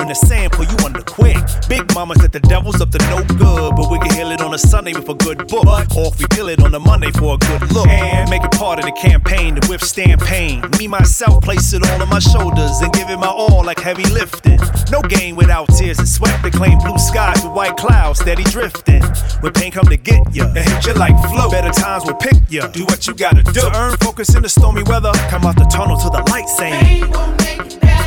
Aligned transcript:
when 0.00 0.08
the 0.08 0.14
sand 0.14 0.50
pull 0.52 0.64
you 0.64 0.76
under 0.84 1.02
quick. 1.02 1.36
Big 1.68 1.84
mama 1.94 2.14
said 2.16 2.32
the 2.32 2.40
devil's 2.40 2.80
up 2.80 2.90
to 2.90 2.98
no 3.12 3.22
good, 3.36 3.76
but 3.76 3.90
we 3.90 3.98
can 3.98 4.10
heal 4.16 4.30
it 4.30 4.40
on 4.40 4.54
a 4.54 4.58
Sunday 4.58 4.94
with 4.94 5.08
a 5.08 5.14
good 5.14 5.46
book. 5.46 5.66
Or 5.94 6.08
if 6.08 6.18
we 6.18 6.24
kill 6.30 6.48
it 6.48 6.62
on 6.64 6.74
a 6.74 6.80
Monday 6.80 7.10
for 7.12 7.34
a 7.34 7.38
good 7.38 7.70
look. 7.72 7.86
And 7.86 8.30
make 8.30 8.42
it 8.42 8.50
part 8.52 8.78
of 8.78 8.86
the 8.86 8.92
campaign 8.92 9.56
to 9.56 9.68
withstand 9.68 10.20
pain. 10.22 10.64
Me, 10.78 10.88
myself, 10.88 11.44
place 11.44 11.74
it 11.74 11.86
all 11.86 12.00
on 12.00 12.08
my 12.08 12.18
shoulders 12.18 12.80
and 12.80 12.90
give 12.94 13.10
it 13.10 13.18
my 13.18 13.28
all 13.28 13.62
like 13.62 13.78
heavy 13.78 14.08
lifting. 14.08 14.58
No 14.90 15.02
game 15.02 15.36
without 15.36 15.68
tears 15.76 15.98
and 15.98 16.08
sweat 16.08 16.42
to 16.42 16.50
claim 16.50 16.78
blue 16.78 16.98
skies 16.98 17.44
with 17.44 17.52
white 17.52 17.76
clouds 17.76 18.20
steady 18.20 18.44
drifting. 18.44 19.02
When 19.42 19.52
pain 19.52 19.70
come 19.70 19.86
to 19.86 19.98
get 19.98 20.34
ya, 20.34 20.50
it 20.56 20.64
hit 20.64 20.86
you 20.86 20.94
like 20.94 21.16
flow. 21.28 21.50
Better 21.50 21.72
times 21.72 22.04
will 22.06 22.14
pick 22.14 22.40
ya. 22.48 22.68
Do 22.68 22.84
what 22.86 23.06
you 23.06 23.12
gotta 23.14 23.42
do. 23.42 23.52
To 23.52 23.76
earn 23.76 23.98
focus 23.98 24.34
in 24.34 24.42
the 24.42 24.48
stormy 24.48 24.82
weather, 24.84 25.12
come 25.28 25.44
out 25.44 25.56
the 25.56 25.68
tunnel 25.68 25.98
to 25.98 26.08
the 26.08 26.22
light 26.32 26.48
saying. 26.48 27.99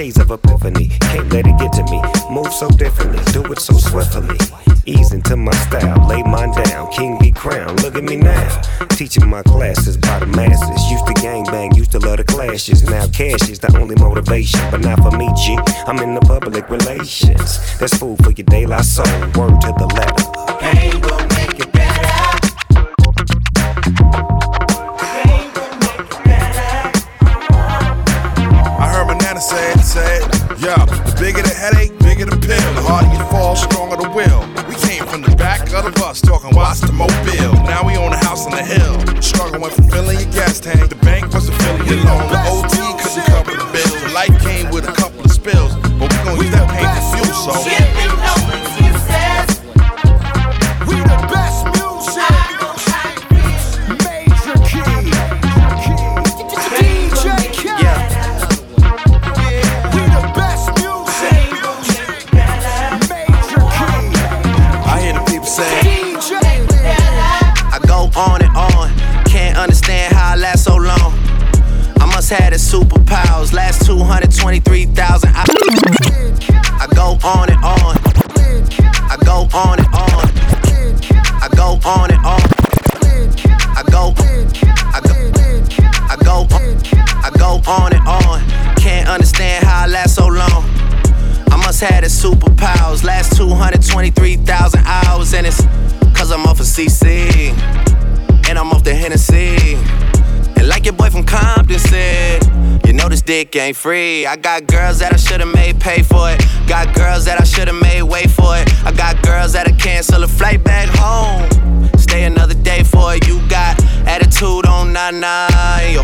Shades 0.00 0.18
of 0.18 0.30
epiphany. 0.30 0.88
Can't 1.12 1.30
let 1.30 1.46
it 1.46 1.58
get 1.58 1.74
to 1.74 1.84
me. 1.90 2.00
Move 2.34 2.50
so 2.54 2.70
differently, 2.70 3.22
do 3.34 3.44
it 3.52 3.58
so 3.58 3.74
swiftly. 3.74 4.34
Ease 4.86 5.12
into 5.12 5.36
my 5.36 5.52
style, 5.52 6.08
lay 6.08 6.22
mine 6.22 6.52
down. 6.64 6.90
King 6.90 7.18
be 7.20 7.30
crowned. 7.30 7.82
Look 7.82 7.96
at 7.96 8.04
me 8.04 8.16
now. 8.16 8.62
Teaching 8.88 9.28
my 9.28 9.42
classes 9.42 9.98
by 9.98 10.20
the 10.20 10.24
masses. 10.24 10.90
Used 10.90 11.06
to 11.06 11.12
gang 11.20 11.44
bang, 11.44 11.74
used 11.74 11.92
to 11.92 11.98
love 11.98 12.16
the 12.16 12.24
clashes. 12.24 12.82
Now 12.84 13.08
cash 13.08 13.50
is 13.50 13.58
the 13.58 13.76
only 13.76 13.94
motivation, 13.96 14.60
but 14.70 14.80
not 14.80 15.02
for 15.02 15.14
me, 15.18 15.28
G. 15.36 15.58
I'm 15.86 15.98
in 15.98 16.14
the 16.14 16.22
public 16.22 16.70
relations. 16.70 17.78
That's 17.78 17.94
food 17.98 18.24
for 18.24 18.30
your 18.30 18.46
daylight 18.46 18.86
soul. 18.86 19.04
Word 19.36 19.60
to 19.60 19.74
the 19.76 19.86
letter. 19.98 20.60
Pain 20.60 21.19
bus, 36.10 36.20
talking 36.22 36.56
watch 36.56 36.80
the 36.80 36.89
dick 103.50 103.60
ain't 103.60 103.76
free. 103.76 104.26
I 104.26 104.36
got 104.36 104.66
girls 104.66 104.98
that 105.00 105.12
I 105.12 105.16
should've 105.16 105.52
made 105.52 105.80
pay 105.80 106.02
for 106.02 106.30
it. 106.30 106.40
Got 106.66 106.94
girls 106.94 107.24
that 107.24 107.40
I 107.40 107.44
should've 107.44 107.80
made 107.80 108.02
wait 108.02 108.30
for 108.30 108.56
it. 108.56 108.68
I 108.84 108.92
got 108.92 109.22
girls 109.22 109.52
that'll 109.52 109.76
cancel 109.76 110.22
a 110.22 110.28
flight 110.28 110.62
back 110.62 110.88
home. 110.92 111.48
Stay 111.98 112.24
another 112.24 112.54
day 112.54 112.82
for 112.82 113.14
it. 113.14 113.26
You 113.26 113.40
got 113.48 113.82
attitude 114.06 114.66
on 114.66 114.92
nana, 114.92 115.48
yo. 115.90 116.02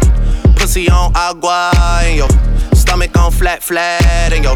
Pussy 0.56 0.88
on 0.88 1.12
agua, 1.14 1.70
yo. 2.14 2.26
Stomach 2.74 3.16
on 3.16 3.30
flat, 3.30 3.62
flat, 3.62 4.32
and 4.32 4.44
yo. 4.44 4.54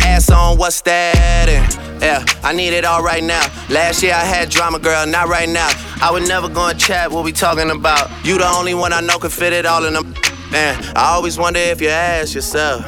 Ass 0.00 0.30
on 0.30 0.58
what's 0.58 0.80
that? 0.82 1.48
And 1.48 2.02
yeah, 2.02 2.24
I 2.42 2.52
need 2.52 2.72
it 2.72 2.84
all 2.84 3.02
right 3.02 3.22
now. 3.22 3.44
Last 3.68 4.02
year 4.02 4.14
I 4.14 4.24
had 4.24 4.48
drama, 4.48 4.78
girl, 4.78 5.06
not 5.06 5.28
right 5.28 5.48
now. 5.48 5.68
I 6.00 6.10
would 6.10 6.26
never 6.26 6.48
go 6.48 6.68
and 6.68 6.78
chat 6.78 7.10
what 7.10 7.24
we 7.24 7.32
talking 7.32 7.70
about. 7.70 8.10
You 8.24 8.38
the 8.38 8.48
only 8.48 8.74
one 8.74 8.92
I 8.92 9.00
know 9.00 9.18
can 9.18 9.30
fit 9.30 9.52
it 9.52 9.66
all 9.66 9.84
in 9.84 9.94
them. 9.94 10.14
Man, 10.52 10.84
I 10.94 11.14
always 11.14 11.38
wonder 11.38 11.58
if 11.58 11.80
you 11.80 11.88
ask 11.88 12.34
yourself, 12.34 12.84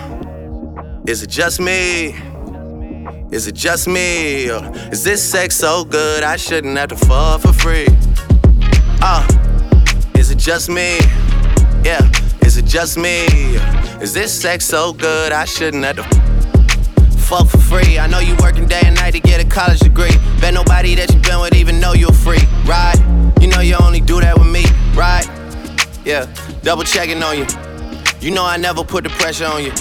is 1.09 1.23
it 1.23 1.31
just 1.31 1.61
me? 1.61 2.15
Is 3.31 3.47
it 3.47 3.55
just 3.55 3.89
me? 3.89 4.51
Or 4.51 4.71
is 4.93 5.03
this 5.03 5.23
sex 5.23 5.57
so 5.57 5.83
good 5.83 6.23
I 6.23 6.37
shouldn't 6.37 6.77
have 6.77 6.91
to 6.91 6.97
fall 6.97 7.39
for 7.39 7.55
free? 7.55 7.87
Uh, 9.01 9.27
is 10.19 10.31
it 10.31 10.37
just 10.37 10.69
me? 10.69 10.99
Yeah, 11.83 12.07
is 12.43 12.59
it 12.59 12.67
just 12.67 12.99
me? 12.99 13.25
Is 14.03 14.13
this 14.13 14.39
sex 14.39 14.67
so 14.67 14.93
good 14.93 15.33
I 15.33 15.47
shouldn't 15.47 15.85
have 15.85 15.97
to 15.97 16.35
fuck 17.17 17.49
for 17.49 17.57
free. 17.57 17.99
I 17.99 18.07
know 18.07 18.19
you 18.19 18.37
working 18.41 18.67
day 18.67 18.83
and 18.85 18.95
night 18.95 19.13
to 19.13 19.21
get 19.21 19.41
a 19.43 19.49
college 19.49 19.81
degree. 19.81 20.15
Bet 20.39 20.53
nobody 20.53 20.95
that 20.97 21.11
you 21.15 21.19
been 21.21 21.41
with 21.41 21.55
even 21.55 21.81
know 21.81 21.95
you're 21.95 22.13
free, 22.13 22.45
right? 22.67 22.99
You 23.41 23.47
know 23.47 23.61
you 23.61 23.77
only 23.81 24.03
do 24.03 24.21
that 24.21 24.39
with 24.39 24.49
me, 24.49 24.65
right? 24.95 25.27
Yeah, 26.05 26.27
double 26.65 26.83
checking 26.83 27.23
on 27.23 27.39
you. 27.39 27.47
You 28.21 28.31
know 28.31 28.45
I 28.45 28.57
never 28.57 28.83
put 28.83 29.05
the 29.05 29.11
pressure 29.11 29.45
on 29.45 29.63
you. 29.63 29.73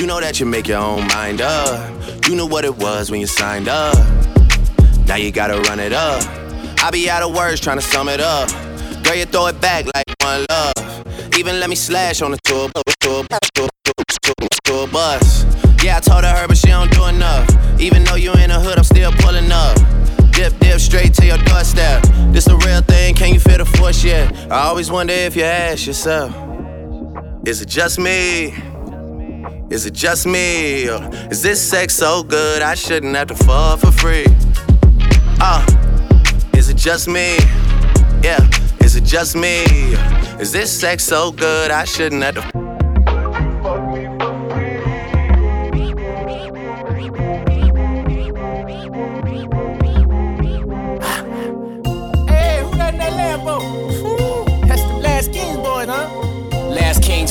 You 0.00 0.06
know 0.06 0.20
that 0.20 0.40
you 0.40 0.46
make 0.46 0.66
your 0.66 0.80
own 0.80 1.06
mind 1.08 1.40
up. 1.40 1.90
You 2.26 2.34
knew 2.34 2.46
what 2.46 2.64
it 2.64 2.76
was 2.76 3.10
when 3.10 3.20
you 3.20 3.26
signed 3.26 3.68
up. 3.68 3.96
Now 5.06 5.16
you 5.16 5.30
gotta 5.30 5.60
run 5.62 5.78
it 5.78 5.92
up. 5.92 6.22
I 6.82 6.90
be 6.90 7.08
out 7.08 7.22
of 7.22 7.34
words 7.34 7.60
trying 7.60 7.78
to 7.78 7.82
sum 7.82 8.08
it 8.08 8.20
up. 8.20 8.50
Girl, 9.04 9.14
you 9.14 9.24
throw 9.24 9.46
it 9.46 9.60
back 9.60 9.86
like 9.94 10.04
one 10.20 10.44
love. 10.50 11.34
Even 11.38 11.60
let 11.60 11.70
me 11.70 11.76
slash 11.76 12.20
on 12.22 12.32
the 12.32 12.38
tour, 12.42 12.70
bus. 14.96 15.44
Yeah, 15.84 15.98
I 15.98 16.00
told 16.00 16.24
her, 16.24 16.34
her, 16.34 16.48
but 16.48 16.56
she 16.56 16.68
don't 16.68 16.90
do 16.90 17.04
enough. 17.06 17.46
Even 17.80 18.02
though 18.04 18.16
you 18.16 18.32
in 18.32 18.50
the 18.50 18.58
hood, 18.58 18.78
I'm 18.78 18.84
still 18.84 19.12
pulling 19.12 19.50
up. 19.52 19.76
Dip, 20.32 20.58
dip, 20.58 20.80
straight 20.80 21.14
to 21.14 21.26
your 21.26 21.38
doorstep. 21.38 22.02
This 22.32 22.45
real 22.66 22.82
thing, 22.82 23.14
can 23.14 23.32
you 23.32 23.40
feel 23.40 23.58
the 23.58 23.64
force 23.64 24.02
yet? 24.02 24.34
I 24.50 24.66
always 24.66 24.90
wonder 24.90 25.12
if 25.12 25.36
you 25.36 25.44
ask 25.44 25.86
yourself, 25.86 26.34
is 27.46 27.62
it 27.62 27.68
just 27.68 27.98
me? 27.98 28.54
Is 29.70 29.86
it 29.86 29.94
just 29.94 30.26
me? 30.26 30.88
Or 30.88 31.08
is 31.30 31.42
this 31.42 31.60
sex 31.60 31.94
so 31.94 32.22
good 32.22 32.62
I 32.62 32.74
shouldn't 32.74 33.14
have 33.14 33.28
to 33.28 33.36
fall 33.36 33.76
for 33.76 33.92
free? 33.92 34.26
Uh, 35.40 35.64
is 36.54 36.68
it 36.68 36.76
just 36.76 37.06
me? 37.08 37.36
Yeah, 38.22 38.42
is 38.80 38.96
it 38.96 39.04
just 39.04 39.36
me? 39.36 39.64
Is 40.40 40.50
this 40.52 40.70
sex 40.80 41.04
so 41.04 41.30
good 41.30 41.70
I 41.70 41.84
shouldn't 41.84 42.22
have 42.22 42.34
to 42.34 42.65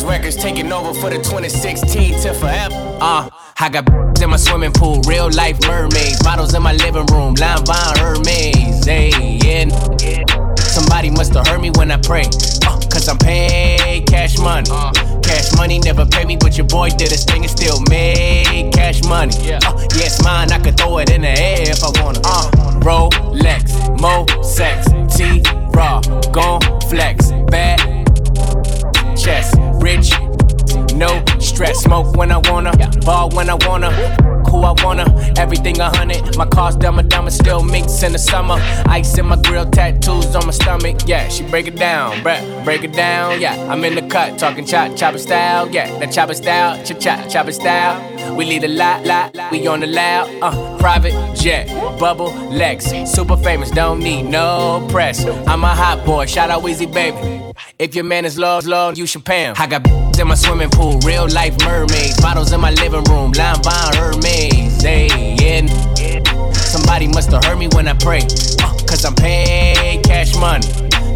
records 0.06 0.36
taking 0.36 0.72
over 0.72 0.94
for 0.94 1.10
the 1.10 1.18
2016 1.18 2.22
to 2.22 2.34
forever. 2.34 2.76
Uh, 3.02 3.30
I 3.60 3.70
got 3.70 3.88
in 4.22 4.30
my 4.30 4.38
swimming 4.38 4.72
pool, 4.72 5.02
real 5.08 5.30
life 5.32 5.58
mermaids, 5.68 6.24
models 6.24 6.54
in 6.54 6.62
my 6.64 6.74
living 6.74 7.06
room, 7.08 7.34
line 7.36 7.66
Von 7.66 7.98
Hermes. 7.98 8.86
Hey, 8.86 9.40
yeah. 9.44 9.70
Somebody 10.56 11.10
must 11.10 11.34
have 11.34 11.48
heard 11.48 11.62
me 11.62 11.72
when 11.72 11.92
I 11.92 11.98
pray. 11.98 12.26
Uh, 12.66 12.80
Cause 12.92 13.08
I'm 13.08 13.18
paid 13.18 14.08
cash 14.08 14.38
money. 14.38 14.70
Cash 15.22 15.56
money 15.56 15.80
never 15.80 16.06
pay 16.06 16.26
me, 16.26 16.38
but 16.38 16.58
your 16.58 16.68
boy 16.68 16.90
did 16.90 17.12
his 17.12 17.24
thing 17.26 17.42
and 17.44 17.52
still 17.52 17.82
made 17.90 18.72
cash 18.74 19.04
money. 19.04 19.34
Yeah. 19.42 19.60
Uh, 19.66 19.78
yeah, 19.96 20.06
it's 20.06 20.24
mine, 20.24 20.52
I 20.52 20.60
could 20.60 20.78
throw 20.78 21.00
it 21.00 21.12
in 21.12 21.22
the 21.22 21.30
air 21.30 21.70
if 21.70 21.84
I 21.84 22.02
wanna. 22.02 22.20
Uh, 22.24 22.52
Rolex, 22.82 24.00
Mo 24.00 24.26
sex, 24.44 24.88
T 25.16 25.42
raw, 25.74 26.02
gon' 26.32 26.62
flex, 26.90 27.32
bad 27.48 27.95
chest, 29.26 29.56
rich, 29.82 30.12
no 30.94 31.24
stress. 31.40 31.80
Smoke 31.80 32.16
when 32.16 32.32
I 32.32 32.38
wanna, 32.50 32.72
ball 33.02 33.30
when 33.32 33.50
I 33.50 33.56
wanna, 33.68 33.92
who 34.50 34.58
I 34.62 34.74
wanna. 34.84 35.06
Everything 35.38 35.80
a 35.80 35.90
hundred. 35.90 36.38
My 36.38 36.46
car's 36.46 36.76
dumb 36.76 37.00
and 37.00 37.10
dumb, 37.10 37.30
still 37.32 37.64
minks 37.64 38.04
in 38.04 38.12
the 38.12 38.20
summer. 38.20 38.58
Ice 38.88 39.18
in 39.18 39.26
my 39.26 39.38
grill, 39.42 39.70
tattoos 39.70 40.36
on 40.36 40.46
my 40.46 40.52
stomach. 40.52 40.98
Yeah, 41.08 41.28
she 41.30 41.44
break 41.44 41.68
it 41.68 41.76
down, 41.76 42.18
bruh, 42.18 42.64
break 42.64 42.84
it 42.84 42.94
down. 42.94 43.42
Yeah, 43.42 43.56
I'm 43.72 43.84
in 43.84 43.96
the 43.96 44.04
cut, 44.04 44.38
talking 44.38 44.66
chop, 44.66 44.96
chopper 44.96 45.18
style. 45.18 45.68
Yeah, 45.70 45.98
that 46.00 46.12
chopper 46.12 46.36
style, 46.36 46.84
chop, 46.84 47.00
chop, 47.00 47.30
chopper 47.30 47.52
style. 47.52 48.15
We 48.34 48.46
lead 48.46 48.64
a 48.64 48.68
lot, 48.68 49.06
lot, 49.06 49.36
we 49.52 49.66
on 49.68 49.80
the 49.80 49.88
loud. 49.88 50.30
Uh, 50.42 50.78
private 50.78 51.14
jet, 51.36 51.68
bubble 52.00 52.34
Lex, 52.50 52.86
super 53.12 53.38
famous, 53.38 53.72
don't 53.72 54.00
need 54.00 54.24
no 54.24 54.86
press. 54.92 55.26
I'm 55.48 55.64
a 55.64 55.68
hot 55.68 56.06
boy, 56.06 56.26
shout 56.26 56.50
out 56.50 56.64
Weezy 56.64 56.92
baby. 56.92 57.42
If 57.78 57.96
your 57.96 58.04
man 58.04 58.26
is 58.26 58.38
low, 58.38 58.60
low, 58.64 58.92
you 58.92 59.06
should 59.06 59.26
pay 59.26 59.44
him. 59.44 59.56
I 59.58 59.68
got 59.68 59.88
in 60.20 60.28
my 60.28 60.36
swimming 60.36 60.70
pool, 60.70 61.00
real 61.00 61.28
life 61.30 61.56
mermaids, 61.64 62.20
bottles 62.22 62.52
in 62.54 62.62
my 62.62 62.72
living 62.72 63.04
room, 63.06 63.32
line 63.32 63.62
Von 63.64 63.96
Hermes. 63.96 64.82
Hey, 64.82 65.36
yeah. 65.40 66.52
Somebody 66.54 67.08
must 67.08 67.32
have 67.32 67.44
heard 67.44 67.58
me 67.58 67.68
when 67.70 67.88
I 67.88 67.94
pray. 67.94 68.22
Uh, 68.62 68.76
Cause 68.88 69.04
I'm 69.06 69.16
paid 69.16 70.04
cash 70.04 70.36
money. 70.36 70.68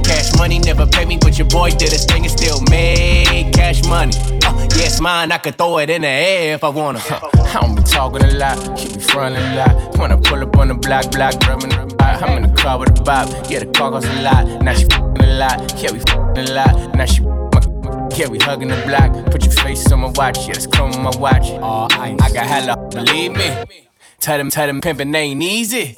Cash 0.10 0.36
money 0.40 0.58
never 0.58 0.88
pay 0.88 1.06
me, 1.06 1.18
but 1.22 1.38
your 1.38 1.48
boy 1.48 1.70
did 1.70 1.92
his 1.92 2.04
thing 2.04 2.24
and 2.24 2.32
still 2.32 2.60
made 2.72 3.54
cash 3.54 3.86
money. 3.86 4.12
Uh, 4.44 4.68
yeah, 4.76 4.90
mine, 5.00 5.32
I 5.32 5.38
could 5.38 5.56
throw 5.56 5.78
it 5.78 5.92
in 5.92 6.02
the 6.02 6.08
air 6.08 6.56
if 6.56 6.64
I 6.64 6.70
wanna. 6.70 6.98
Huh. 6.98 7.20
I 7.36 7.62
don't 7.62 7.76
be 7.76 7.84
talking 7.84 8.24
a 8.24 8.32
lot, 8.32 8.58
keep 8.76 8.96
me 8.96 9.04
frontin' 9.04 9.40
a 9.40 9.56
lot. 9.56 9.98
When 10.00 10.12
I 10.12 10.16
pull 10.16 10.42
up 10.42 10.58
on 10.58 10.70
the 10.70 10.74
block, 10.74 11.12
block, 11.12 11.36
rubbing 11.48 11.72
I'm 12.00 12.44
in 12.44 12.50
the 12.50 12.56
car 12.60 12.80
with 12.80 13.00
a 13.00 13.04
bob, 13.04 13.30
yeah, 13.52 13.60
the 13.60 13.68
car 13.68 13.92
costs 13.92 14.10
a 14.10 14.22
lot. 14.24 14.64
Now 14.64 14.74
she 14.74 14.86
fing 14.86 15.22
a 15.22 15.38
lot, 15.38 15.80
yeah, 15.80 15.92
we 15.92 16.00
fing 16.00 16.38
a 16.38 16.54
lot. 16.54 16.96
Now 16.96 17.06
she 17.06 17.22
my 17.22 17.62
yeah, 18.18 18.30
we 18.30 18.40
hugging 18.40 18.70
the 18.70 18.82
block. 18.88 19.14
Put 19.30 19.46
your 19.46 19.54
face 19.54 19.92
on 19.92 20.00
my 20.00 20.12
watch, 20.16 20.48
yeah, 20.48 20.56
come 20.72 20.92
on 20.92 21.04
my 21.04 21.16
watch. 21.20 21.46
Oh, 21.46 21.88
I, 21.92 22.18
I 22.20 22.32
got 22.34 22.48
hella, 22.48 22.78
believe 22.90 23.34
me. 23.34 23.86
Tell 24.20 24.40
them, 24.40 24.50
tell 24.50 24.66
them 24.66 24.82
pimpin' 24.82 25.16
ain't 25.16 25.44
easy. 25.44 25.94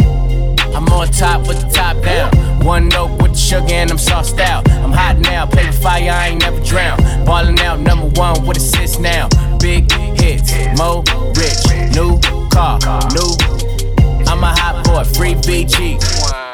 I'm 0.75 0.85
on 0.89 1.07
top 1.11 1.47
with 1.47 1.61
the 1.61 1.69
top 1.69 2.03
down. 2.03 2.50
One 2.63 2.89
note 2.89 3.21
with 3.21 3.31
the 3.31 3.37
sugar 3.37 3.73
and 3.73 3.89
I'm 3.89 3.97
sauced 3.97 4.39
out. 4.39 4.69
I'm 4.69 4.91
hot 4.91 5.17
now, 5.17 5.45
play 5.45 5.65
with 5.65 5.81
fire, 5.81 6.11
I 6.11 6.27
ain't 6.29 6.41
never 6.41 6.59
drown. 6.63 6.97
Ballin' 7.25 7.59
out 7.59 7.79
number 7.79 8.07
one 8.19 8.45
with 8.45 8.57
assists 8.57 8.99
now. 8.99 9.27
Big 9.59 9.91
hits, 9.91 10.53
mo 10.77 11.03
rich, 11.35 11.61
new 11.95 12.19
car, 12.49 12.79
new. 13.13 13.35
I'm 14.27 14.43
a 14.43 14.53
hot 14.55 14.85
boy, 14.85 15.03
free 15.03 15.33
BG. 15.33 15.99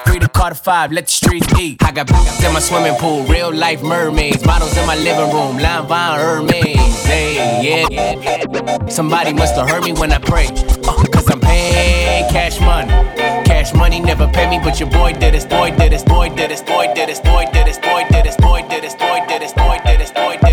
Free 0.07 0.19
to 0.19 0.29
Carter 0.29 0.55
5, 0.55 0.93
let 0.93 1.05
the 1.05 1.11
streets 1.11 1.59
eat. 1.59 1.83
I 1.83 1.91
got 1.91 2.07
bitches 2.07 2.45
in 2.47 2.53
my 2.53 2.61
swimming 2.61 2.95
pool, 2.95 3.23
real 3.23 3.53
life 3.53 3.83
mermaids. 3.83 4.45
Models 4.45 4.77
in 4.77 4.87
my 4.87 4.95
living 4.95 5.33
room, 5.33 5.57
line 5.57 5.87
Von 5.87 6.19
Hermes. 6.19 7.03
Hey, 7.03 7.89
yeah. 7.89 8.87
Somebody 8.87 9.33
must 9.33 9.55
have 9.55 9.69
heard 9.69 9.83
me 9.83 9.91
when 9.91 10.13
I 10.13 10.19
pray. 10.19 10.47
Uh, 10.87 11.05
Cause 11.11 11.29
I'm 11.29 11.41
paying 11.41 12.29
cash 12.29 12.61
money. 12.61 13.16
Cash 13.67 13.75
money 13.75 13.99
never 13.99 14.27
pay 14.27 14.49
me, 14.49 14.59
but 14.63 14.79
your 14.79 14.89
boy 14.89 15.11
did 15.11 15.33
this, 15.33 15.43
boy 15.43 15.71
did 15.71 15.91
this, 15.91 16.01
boy 16.01 16.29
did 16.35 16.49
this, 16.49 16.61
boy 16.61 16.87
did 16.95 17.09
this, 17.09 17.19
boy 17.19 17.43
did 17.51 17.67
this, 17.67 17.67
boy 17.67 17.67
did 17.67 17.67
this, 17.67 17.77
boy 17.77 18.05
did 18.07 18.23
this, 18.23 18.37
boy 18.37 18.61
did 18.69 18.83
this, 18.83 18.95
boy 18.95 19.19
did 19.27 19.41
this, 19.41 19.51
boy 19.51 19.77
did 19.83 19.99
this, 19.99 20.11
boy 20.11 20.46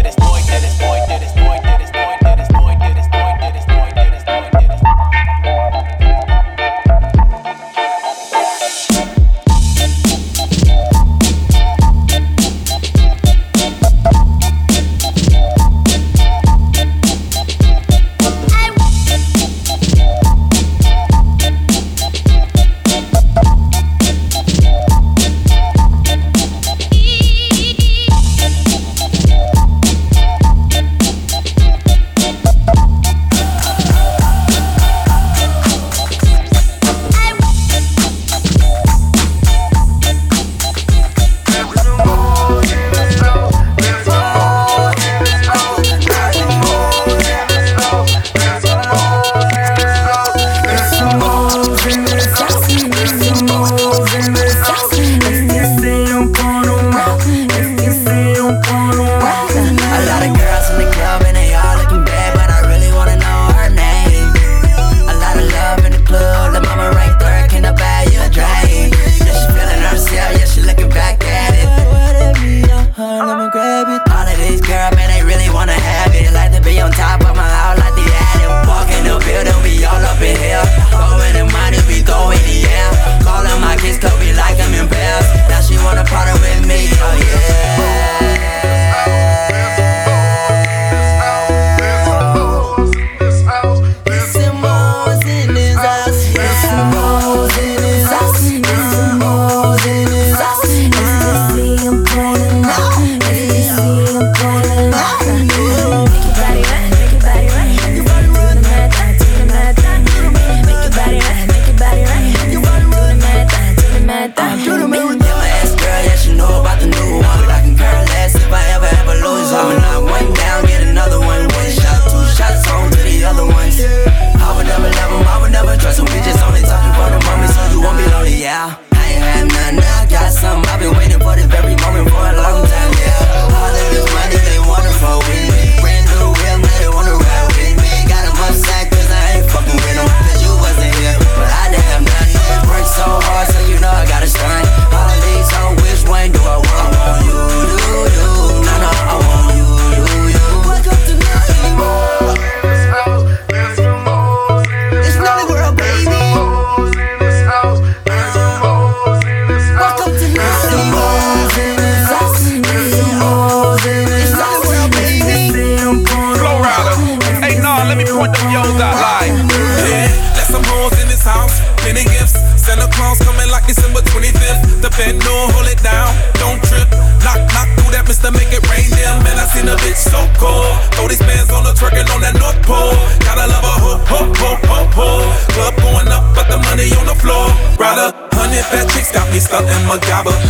these 181.14 181.26
bands 181.26 181.50
on 181.54 181.62
the 181.62 181.70
twerking 181.78 182.10
on 182.10 182.20
that 182.26 182.34
North 182.34 182.58
Pole. 182.66 182.98
Gotta 183.22 183.46
love 183.46 183.62
a 183.62 183.74
ho, 183.78 183.92
ho, 184.10 184.20
ho, 184.34 184.50
ho, 184.66 184.78
ho. 184.98 185.08
Club 185.54 185.74
going 185.78 186.10
up, 186.10 186.26
but 186.34 186.50
the 186.50 186.58
money 186.66 186.90
on 186.98 187.06
the 187.06 187.14
floor. 187.14 187.54
Rider, 187.78 188.10
hundred 188.34 188.66
fat 188.66 188.90
chicks 188.90 189.14
got 189.14 189.30
me 189.30 189.38
stuck 189.38 189.62
in 189.62 189.82
my. 189.86 189.94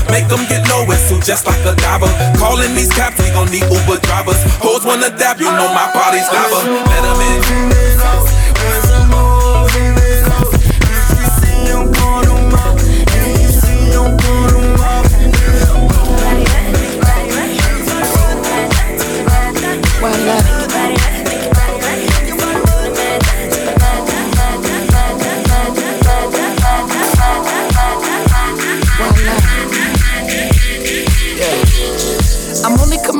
Make 0.08 0.28
them 0.32 0.40
get 0.48 0.64
low 0.72 0.88
and 0.88 1.00
suit 1.04 1.24
just 1.24 1.44
like 1.44 1.60
a 1.68 1.76
diver. 1.76 2.08
Calling 2.40 2.72
these 2.72 2.92
cabs, 2.92 3.20
we 3.20 3.28
gon' 3.36 3.50
need 3.52 3.68
Uber 3.68 4.00
drivers. 4.08 4.40
Hoes 4.64 4.84
wanna 4.88 5.12
dab, 5.12 5.36
you 5.36 5.52
know 5.52 5.68
my 5.68 5.90
body's 5.92 6.28
lava. 6.32 6.64
Let 6.64 7.02
them 7.04 7.20
in. 7.20 8.53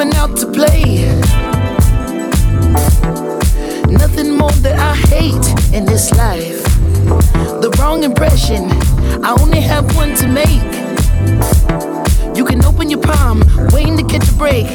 Coming 0.05 0.17
out 0.17 0.37
to 0.37 0.47
play. 0.47 1.07
Nothing 3.89 4.37
more 4.37 4.53
that 4.61 4.77
I 4.79 4.95
hate 4.95 5.47
in 5.73 5.85
this 5.85 6.13
life. 6.13 6.63
The 7.63 7.75
wrong 7.79 8.05
impression, 8.05 8.65
I 9.25 9.35
only 9.41 9.61
have 9.61 9.97
one 9.97 10.15
to 10.17 10.27
make. 10.29 10.65
You 12.37 12.45
can 12.45 12.65
open 12.65 12.91
your 12.91 13.01
palm, 13.01 13.43
waiting 13.73 13.97
to 13.97 14.05
catch 14.05 14.29
a 14.29 14.35
break. 14.35 14.67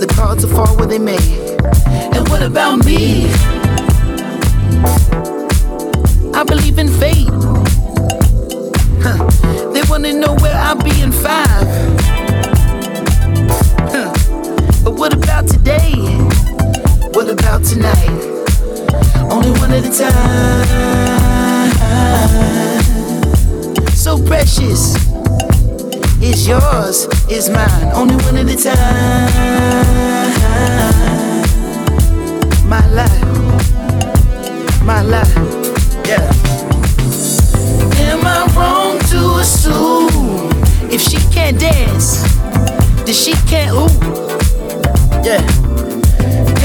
The 0.00 0.12
cards 0.16 0.44
will 0.44 0.54
fall 0.54 0.76
where 0.76 0.88
they 0.88 0.98
may. 0.98 1.24
And 2.14 2.28
what 2.28 2.42
about 2.42 2.84
me? 2.84 3.26
I 6.34 6.44
believe 6.44 6.78
in 6.78 6.88
fate. 6.88 7.28
Huh. 9.04 9.18
They 9.72 9.82
wanna 9.88 10.12
know 10.12 10.34
where 10.42 10.56
I'll 10.56 10.82
be 10.82 11.00
in 11.00 11.12
five. 11.12 11.93
What 15.04 15.12
about 15.12 15.46
today? 15.46 15.92
What 17.12 17.28
about 17.28 17.62
tonight? 17.62 18.08
Only 19.30 19.50
one 19.60 19.70
at 19.70 19.84
a 19.84 19.90
time. 19.92 20.64
So 23.90 24.16
precious. 24.24 24.96
Is 26.22 26.48
yours, 26.48 27.06
is 27.28 27.50
mine. 27.50 27.92
Only 27.92 28.16
one 28.24 28.38
at 28.38 28.48
a 28.48 28.56
time. 28.56 29.28
My 32.66 32.86
life. 32.88 33.24
My 34.84 35.02
life. 35.02 35.36
Yeah. 36.08 36.32
Am 38.08 38.24
I 38.24 38.46
wrong 38.56 38.98
to 39.10 39.36
assume 39.42 40.50
if 40.90 41.02
she 41.02 41.18
can't 41.30 41.60
dance, 41.60 42.22
then 43.04 43.12
she 43.12 43.34
can't 43.46 43.76
ooh? 43.76 44.23
Yeah. 45.24 45.40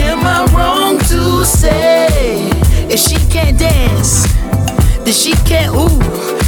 Am 0.04 0.20
I 0.20 0.46
wrong 0.54 0.98
to 1.08 1.46
say 1.46 2.50
if 2.92 3.00
she 3.00 3.16
can't 3.32 3.58
dance, 3.58 4.28
then 5.06 5.14
she 5.14 5.32
can't 5.48 5.74
ooh? 5.74 6.00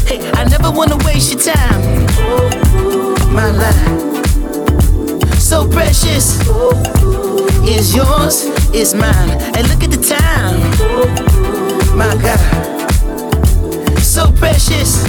Hey, 0.05 0.19
I 0.31 0.43
never 0.43 0.69
wanna 0.71 0.97
waste 1.05 1.31
your 1.31 1.41
time. 1.41 2.05
My 3.33 3.49
life, 3.49 3.87
so 5.39 5.65
precious, 5.69 6.41
is 7.65 7.95
yours, 7.95 8.43
is 8.75 8.93
mine. 8.93 9.31
And 9.55 9.69
look 9.69 9.81
at 9.81 9.91
the 9.91 10.01
time, 10.03 10.59
my 11.97 12.13
God, 12.21 12.39
so 14.01 14.29
precious, 14.33 15.05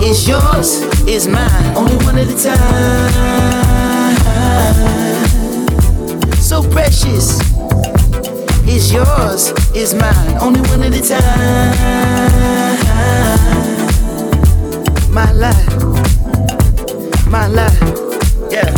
is 0.00 0.28
yours, 0.28 0.82
is 1.08 1.26
mine. 1.26 1.76
Only 1.76 1.96
one 2.04 2.18
at 2.18 2.28
a 2.28 2.36
time. 2.40 3.72
So 6.52 6.60
precious, 6.68 7.40
is 8.68 8.92
yours, 8.92 9.52
is 9.74 9.94
mine. 9.94 10.36
Only 10.38 10.60
one 10.68 10.82
at 10.82 10.92
a 10.92 11.00
time. 11.00 11.72
My 15.10 15.32
life, 15.32 15.76
my 17.26 17.46
life, 17.46 17.80
yeah. 18.52 18.68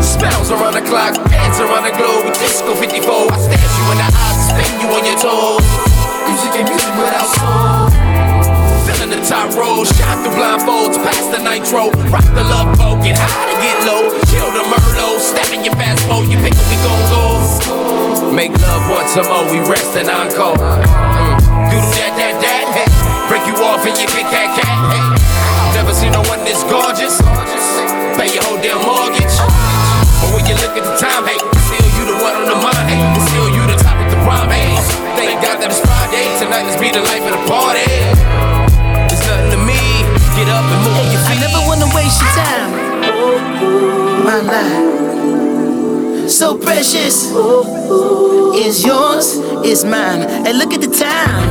Spells 0.00 0.52
around 0.52 0.74
the 0.74 0.82
clock, 0.86 1.14
dance 1.28 1.58
around 1.58 1.90
the 1.90 1.96
globe 1.98 2.26
with 2.26 2.38
disco 2.38 2.76
54. 2.76 3.32
I 3.32 3.38
stare 3.40 3.58
you 3.58 3.90
in 3.90 3.98
the 3.98 4.10
eyes, 4.14 4.48
spin 4.48 4.80
you 4.80 4.86
on 4.94 5.04
your 5.04 5.18
toes. 5.18 5.85
And 6.56 6.64
music 6.72 6.88
without 6.96 7.28
soul. 7.36 7.92
Filling 8.88 9.12
the 9.12 9.20
top 9.28 9.52
row, 9.52 9.84
shot 9.84 10.24
through 10.24 10.40
blindfolds, 10.40 10.96
past 11.04 11.28
the 11.28 11.36
nitro. 11.44 11.92
Rock 12.08 12.24
the 12.32 12.48
love 12.48 12.72
boat, 12.80 13.04
get 13.04 13.20
high 13.20 13.44
to 13.52 13.56
get 13.60 13.76
low. 13.84 14.08
Kill 14.32 14.48
the 14.56 14.64
Merlot, 14.64 15.20
step 15.20 15.52
in 15.52 15.68
your 15.68 15.76
fast 15.76 16.00
boat, 16.08 16.24
you 16.24 16.40
pick 16.40 16.56
we 16.56 16.76
gon' 16.80 17.04
go. 17.12 18.32
Make 18.32 18.56
love 18.56 18.88
once 18.88 19.12
some 19.12 19.28
more, 19.28 19.44
we 19.52 19.60
rest 19.68 20.00
and 20.00 20.08
encore. 20.08 20.56
Mm. 20.56 21.68
Do 21.68 21.76
that, 22.00 22.16
that, 22.16 22.34
that, 22.40 22.66
hey. 22.72 22.88
Break 23.28 23.44
you 23.44 23.52
off 23.60 23.84
and 23.84 23.92
you 24.00 24.08
kick 24.08 24.24
cat, 24.32 24.56
cat. 24.56 24.80
Never 25.76 25.92
seen 25.92 26.16
no 26.16 26.24
one 26.24 26.40
this 26.48 26.64
gorgeous. 26.72 27.20
Pay 28.16 28.32
your 28.32 28.44
whole 28.48 28.56
damn 28.64 28.80
mortgage. 28.80 29.36
But 30.24 30.32
when 30.32 30.48
you 30.48 30.56
look 30.56 30.72
at 30.72 30.88
the 30.88 30.96
time, 30.96 31.28
hey, 31.28 31.36
still 31.68 31.84
you 32.00 32.04
the 32.08 32.16
one 32.24 32.32
on 32.32 32.48
the 32.48 32.56
mind, 32.56 32.88
hey, 32.88 33.04
still 33.28 33.44
you 33.52 33.60
the 33.68 33.76
top 33.76 34.00
of 34.00 34.08
the 34.08 34.16
prime, 34.24 34.48
hey. 34.48 34.75
Thank 35.16 35.40
God 35.40 35.56
that 35.64 35.72
it's 35.72 35.80
Friday, 35.80 36.28
tonight 36.38 36.68
let's 36.68 36.76
be 36.76 36.92
the 36.92 37.00
life 37.00 37.24
of 37.24 37.32
the 37.32 37.44
party. 37.48 37.88
It's 39.08 39.24
nothing 39.24 39.48
to 39.56 39.60
me, 39.64 39.80
get 40.36 40.44
up 40.52 40.60
and 40.60 40.80
move. 40.84 41.08
Your 41.08 41.24
I 41.24 41.40
never 41.40 41.60
wanna 41.64 41.88
waste 41.96 42.20
your 42.20 42.32
time. 42.36 42.70
My 44.28 44.44
life, 44.44 46.28
so 46.28 46.58
precious, 46.58 47.32
is 48.60 48.84
yours, 48.84 49.40
is 49.64 49.84
mine. 49.84 50.20
And 50.44 50.58
look 50.58 50.74
at 50.74 50.82
the 50.84 50.92
time, 50.92 51.48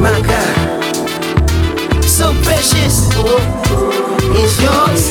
my 0.00 0.22
God, 0.22 0.54
so 2.04 2.32
precious, 2.46 3.10
is 4.38 4.54
yours, 4.62 5.10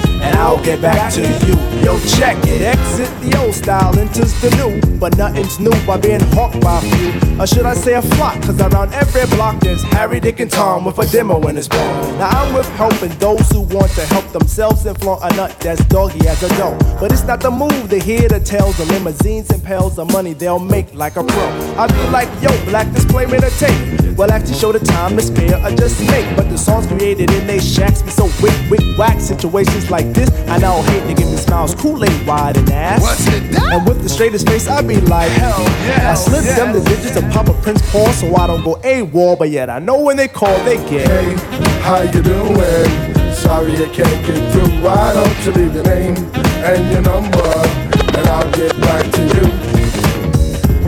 and 0.41 0.47
I'll 0.47 0.63
get 0.63 0.81
back 0.81 1.13
to 1.13 1.21
you. 1.21 1.55
Yo, 1.83 1.99
check 2.17 2.37
it. 2.45 2.61
Exit 2.61 3.09
the 3.21 3.37
old 3.39 3.53
style, 3.53 3.97
enters 3.97 4.33
the 4.41 4.49
new, 4.57 4.99
but 4.99 5.17
nothing's 5.17 5.59
new 5.59 5.73
by 5.85 5.97
being 5.97 6.19
hawked 6.35 6.59
by 6.61 6.77
a 6.77 6.81
few. 6.81 7.39
Or 7.41 7.47
should 7.47 7.65
I 7.65 7.73
say 7.73 7.93
a 7.95 8.01
flock? 8.01 8.41
Cause 8.43 8.59
around 8.59 8.93
every 8.93 9.25
block 9.35 9.59
there's 9.61 9.81
Harry, 9.93 10.19
Dick, 10.19 10.39
and 10.39 10.51
Tom 10.51 10.85
with 10.85 10.97
a 10.99 11.07
demo 11.07 11.47
in 11.47 11.55
his 11.55 11.67
palm. 11.67 12.17
Now 12.17 12.29
I'm 12.29 12.53
with 12.53 12.67
helping 12.69 13.11
those 13.19 13.49
who 13.51 13.61
want 13.61 13.91
to 13.91 14.05
help 14.07 14.31
themselves 14.31 14.85
and 14.85 14.99
flaunt 14.99 15.23
a 15.23 15.35
nut 15.35 15.55
that's 15.59 15.83
doggy 15.85 16.27
as 16.27 16.41
a 16.43 16.49
dough. 16.57 16.77
But 16.99 17.11
it's 17.11 17.23
not 17.23 17.41
the 17.41 17.51
move 17.51 17.89
to 17.89 17.99
hear 17.99 18.27
the 18.27 18.39
tales 18.39 18.79
of 18.79 18.89
limousines 18.89 19.49
and 19.49 19.63
pails 19.63 19.97
of 19.97 20.11
money 20.11 20.33
they'll 20.33 20.59
make 20.59 20.93
like 20.93 21.15
a 21.15 21.23
pro. 21.23 21.45
I 21.77 21.87
be 21.87 22.09
like, 22.09 22.29
yo, 22.41 22.49
black 22.65 22.91
display 22.93 23.25
made 23.25 23.43
a 23.43 23.49
tape. 23.51 23.90
Well, 24.21 24.31
actually 24.31 24.53
show 24.59 24.71
the 24.71 24.77
time 24.77 25.15
to 25.15 25.21
spare 25.23 25.57
or 25.65 25.71
just 25.71 25.99
make. 26.01 26.35
But 26.35 26.47
the 26.47 26.55
songs 26.55 26.85
created 26.85 27.31
in 27.31 27.47
they 27.47 27.59
shacks 27.59 28.03
be 28.03 28.11
so 28.11 28.25
wick, 28.39 28.53
wick, 28.69 28.79
whack. 28.95 29.19
Situations 29.19 29.89
like 29.89 30.13
this, 30.13 30.29
I 30.47 30.59
now 30.59 30.83
hate 30.83 31.01
to 31.07 31.15
give 31.15 31.27
me 31.27 31.37
smiles, 31.37 31.73
Kool-Aid 31.73 32.27
wide 32.27 32.55
and 32.55 32.69
ass. 32.69 33.01
What's 33.01 33.25
it 33.25 33.51
that? 33.53 33.73
And 33.73 33.87
with 33.87 34.03
the 34.03 34.09
straightest 34.09 34.47
face, 34.47 34.67
I 34.67 34.83
be 34.83 35.01
like, 35.01 35.31
hell 35.31 35.63
yeah. 35.87 36.11
I 36.11 36.13
slip 36.13 36.43
them 36.43 36.71
the 36.71 36.87
digits 36.87 37.15
and 37.15 37.33
pop 37.33 37.47
a 37.47 37.53
Prince 37.63 37.81
Paul 37.91 38.13
so 38.13 38.35
I 38.35 38.45
don't 38.45 38.63
go 38.63 38.75
AWOL. 38.83 39.39
But 39.39 39.49
yet 39.49 39.71
I 39.71 39.79
know 39.79 39.99
when 39.99 40.17
they 40.17 40.27
call, 40.27 40.55
they 40.65 40.77
get. 40.87 41.07
Hey, 41.07 41.33
how 41.81 42.03
you 42.03 42.21
doing? 42.21 43.33
Sorry 43.33 43.73
I 43.73 43.89
can't 43.89 44.23
get 44.27 44.51
through. 44.53 44.69
Why 44.83 45.13
don't 45.13 45.45
you 45.47 45.51
leave 45.53 45.73
your 45.73 45.83
name 45.85 46.15
and 46.61 46.91
your 46.91 47.01
number, 47.01 47.41
and 47.41 48.27
I'll 48.29 48.51
get 48.51 48.79
back 48.81 49.11
to 49.13 49.21
you. 49.33 49.47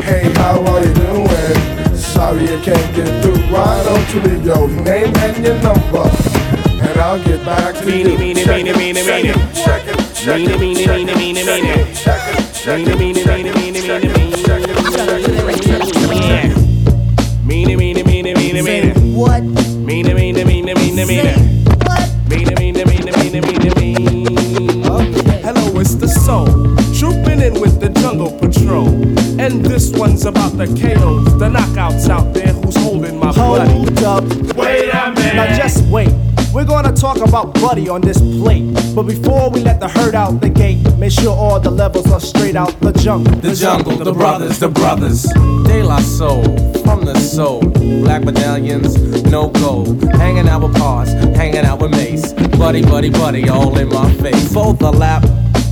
Hey, 0.03 0.31
how 0.33 0.63
are 0.63 0.85
you 0.85 0.93
doing? 0.93 1.32
Sorry 2.13 2.43
I 2.45 2.61
can't 2.61 2.95
get 2.95 3.23
through. 3.23 3.41
Why 3.51 3.83
don't 3.83 4.13
you 4.13 4.21
leave 4.21 4.45
your 4.45 4.67
name 4.69 5.13
and 5.17 5.45
your 5.45 5.55
number, 5.61 6.05
and 6.85 6.99
I'll 6.99 7.23
get 7.23 7.43
back 7.45 7.75
to 7.75 7.85
you. 7.85 8.05
Meanie, 8.05 8.17
meanie, 8.17 8.45
Check 8.45 8.65
it, 8.65 8.75
meanie, 8.75 8.93
meanie, 8.93 9.03
check 9.05 9.23
it, 9.25 9.35
meanie. 9.35 9.63
check 9.65 9.87
it, 9.87 10.15
check 10.15 10.39
it, 10.41 10.47
Meanie, 10.47 10.57
meanie, 10.57 10.83
check 10.85 10.99
meanie, 10.99 11.09
it, 11.09 11.17
meanie, 11.17 11.43
check 11.43 11.61
meanie. 11.63 11.77
it, 11.89 11.95
check 11.95 12.21
it, 12.27 12.53
check 12.53 12.79
it, 12.81 12.87
Meanie, 12.87 12.97
meanie, 12.97 13.23
check 13.23 13.39
meanie, 13.39 13.47
it, 13.47 13.55
meanie, 13.55 13.81
check 13.85 14.03
meanie, 14.03 14.03
it, 14.03 14.13
meanie. 14.13 14.45
check 14.45 14.61
it, 14.63 14.75
check 14.93 15.09
it, 15.09 15.63
check 15.63 15.81
it, 15.81 15.93
check 15.93 16.45
it. 16.45 16.57
Meanie, 17.47 17.75
meanie, 17.77 18.03
meanie, 18.03 18.33
meanie, 18.35 18.61
Say 18.63 18.81
meanie. 18.81 19.15
what? 19.15 19.43
Meanie, 19.43 20.13
meanie, 20.13 20.43
meanie, 20.45 20.73
meanie, 20.75 21.05
Say 21.05 21.05
meanie. 21.05 21.35
what? 21.83 22.09
Meanie, 22.29 22.53
meanie, 22.55 22.73
meanie, 22.73 22.83
meanie, 22.83 22.85
meanie, 22.85 23.02
And 29.43 29.61
this 29.65 29.91
one's 29.91 30.25
about 30.25 30.57
the 30.57 30.67
KOs, 30.67 31.37
the 31.37 31.49
knockouts 31.49 32.07
out 32.07 32.33
there 32.33 32.53
who's 32.53 32.77
holding 32.77 33.19
my 33.19 33.33
buddy. 33.33 33.73
Hold 33.73 34.03
up. 34.03 34.23
Wait 34.55 34.87
a 34.87 35.11
minute. 35.11 35.35
Now 35.35 35.57
just 35.57 35.83
wait. 35.89 36.13
We're 36.53 36.63
gonna 36.63 36.93
talk 36.93 37.17
about 37.17 37.53
Buddy 37.55 37.89
on 37.89 37.99
this 37.99 38.19
plate. 38.19 38.73
But 38.95 39.03
before 39.03 39.49
we 39.49 39.59
let 39.59 39.81
the 39.81 39.89
herd 39.89 40.15
out 40.15 40.39
the 40.39 40.47
gate, 40.47 40.79
make 40.97 41.11
sure 41.11 41.35
all 41.35 41.59
the 41.59 41.71
levels 41.71 42.09
are 42.09 42.21
straight 42.21 42.55
out 42.55 42.79
the 42.79 42.93
jungle. 42.93 43.35
The 43.41 43.53
jungle, 43.53 43.97
the 43.97 44.13
brothers, 44.13 44.59
the 44.59 44.69
brothers. 44.69 45.23
De 45.23 45.83
La 45.83 45.99
Soul, 45.99 46.43
from 46.85 47.03
the 47.03 47.19
soul. 47.19 47.59
Black 48.03 48.23
medallions, 48.23 49.23
no 49.23 49.49
gold. 49.49 50.03
Hanging 50.13 50.47
out 50.47 50.61
with 50.61 50.77
Pos, 50.77 51.09
hanging 51.35 51.65
out 51.65 51.81
with 51.81 51.91
Mace. 51.91 52.31
Buddy, 52.57 52.81
buddy, 52.81 53.09
buddy, 53.09 53.49
all 53.49 53.77
in 53.77 53.89
my 53.89 54.09
face. 54.13 54.53
Fold 54.53 54.79
the 54.79 54.89
lap. 54.89 55.23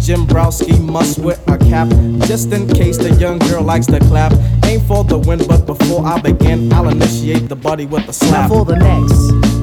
Jim 0.01 0.25
Browski 0.25 0.77
must 0.81 1.19
wear 1.19 1.37
a 1.47 1.50
cap 1.71 1.87
just 2.27 2.51
in 2.51 2.67
case 2.67 2.97
the 2.97 3.13
young 3.13 3.39
girl 3.39 3.63
likes 3.63 3.85
to 3.85 3.97
clap. 3.99 4.33
Aim 4.65 4.81
for 4.81 5.05
the 5.05 5.17
win, 5.17 5.39
but 5.47 5.65
before 5.65 6.05
I 6.05 6.19
begin, 6.19 6.71
I'll 6.73 6.89
initiate 6.89 7.47
the 7.47 7.55
buddy 7.55 7.85
with 7.85 8.03
a 8.03 8.07
Now 8.07 8.11
slap. 8.11 8.49
for 8.49 8.65
the 8.65 8.75
next, 8.75 9.19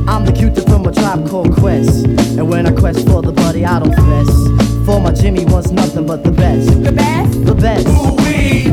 I'm 0.08 0.24
the 0.24 0.32
cutie 0.32 0.62
from 0.62 0.86
a 0.86 0.92
tribe 0.92 1.28
called 1.28 1.52
Quest. 1.54 2.06
And 2.38 2.48
when 2.48 2.66
I 2.66 2.72
quest 2.72 3.06
for 3.06 3.20
the 3.20 3.32
buddy, 3.32 3.66
I 3.66 3.78
don't 3.80 3.94
fess. 3.94 4.30
For 4.86 4.98
my 5.02 5.12
Jimmy 5.12 5.44
wants 5.44 5.70
nothing 5.70 6.06
but 6.06 6.24
the 6.24 6.32
best. 6.32 6.82
The 6.82 6.92
best? 6.92 7.44
The 7.44 7.54
best. 7.54 7.86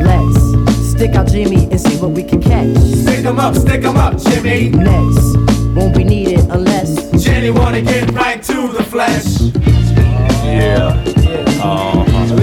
Let's 0.09 0.91
stick 0.91 1.15
out 1.15 1.27
Jimmy 1.27 1.67
and 1.71 1.81
see 1.81 1.97
what 1.97 2.11
we 2.11 2.23
can 2.23 2.41
catch. 2.41 2.77
Stick 3.03 3.25
'em 3.25 3.37
up, 3.37 3.53
stick 3.55 3.83
'em 3.83 3.97
up, 3.97 4.17
Jimmy. 4.17 4.69
Next, 4.69 5.35
won't 5.75 5.93
be 5.93 6.05
needed 6.05 6.39
unless. 6.49 6.89
Jenny 7.21 7.49
wanna 7.49 7.81
get 7.81 8.13
right 8.13 8.41
to 8.43 8.69
the 8.77 8.83
flesh. 8.83 9.25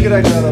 Look 0.03 0.05
at 0.05 0.11
that 0.11 0.25
girl 0.25 0.47
over 0.47 0.52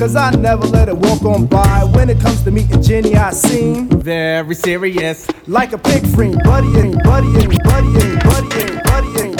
Cause 0.00 0.16
I 0.16 0.30
never 0.30 0.66
let 0.66 0.88
it 0.88 0.96
walk 0.96 1.24
on 1.26 1.44
by. 1.44 1.84
When 1.92 2.08
it 2.08 2.18
comes 2.20 2.42
to 2.44 2.50
meeting 2.50 2.80
Jenny, 2.80 3.16
I 3.16 3.32
seem 3.32 3.86
Very 4.00 4.54
serious. 4.54 5.28
like 5.46 5.74
a 5.74 5.78
pig 5.78 6.06
friend. 6.06 6.40
Buddy 6.42 6.68
buddy 6.68 6.96
buddy 7.04 7.28
buddy 7.64 8.16
buddy 8.24 8.62
ain't, 8.64 8.84
buddy 8.84 9.39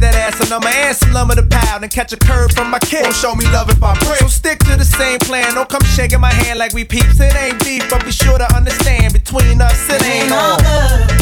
that 0.01 0.15
ass 0.15 0.41
a 0.45 0.49
number 0.49 0.67
and 0.67 0.95
some 0.95 1.13
lumber 1.13 1.35
to 1.35 1.43
pound 1.43 1.83
and 1.83 1.91
catch 1.91 2.11
a 2.11 2.17
curve 2.17 2.51
from 2.51 2.69
my 2.69 2.79
kid. 2.79 3.03
Won't 3.03 3.15
show 3.15 3.35
me 3.35 3.45
love 3.53 3.69
if 3.69 3.81
I 3.81 3.93
break. 3.99 4.19
So 4.19 4.27
stick 4.27 4.59
to 4.65 4.75
the 4.75 4.85
same 4.85 5.19
plan. 5.19 5.53
Don't 5.53 5.69
come 5.69 5.83
shaking 5.83 6.19
my 6.19 6.33
hand 6.33 6.59
like 6.59 6.73
we 6.73 6.83
peeps. 6.83 7.19
It 7.19 7.35
ain't 7.35 7.59
deep, 7.59 7.83
but 7.89 8.03
be 8.03 8.11
sure 8.11 8.37
to 8.37 8.55
understand 8.55 9.13
between 9.13 9.61
us 9.61 9.89
it 9.89 10.03
ain't 10.03 10.31
all 10.31 10.57
good. 10.57 11.21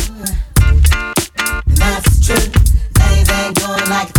That's 1.76 2.26
true. 2.26 2.52
Things 2.96 3.30
ain't 3.30 3.60
going 3.60 3.90
like 3.90 4.19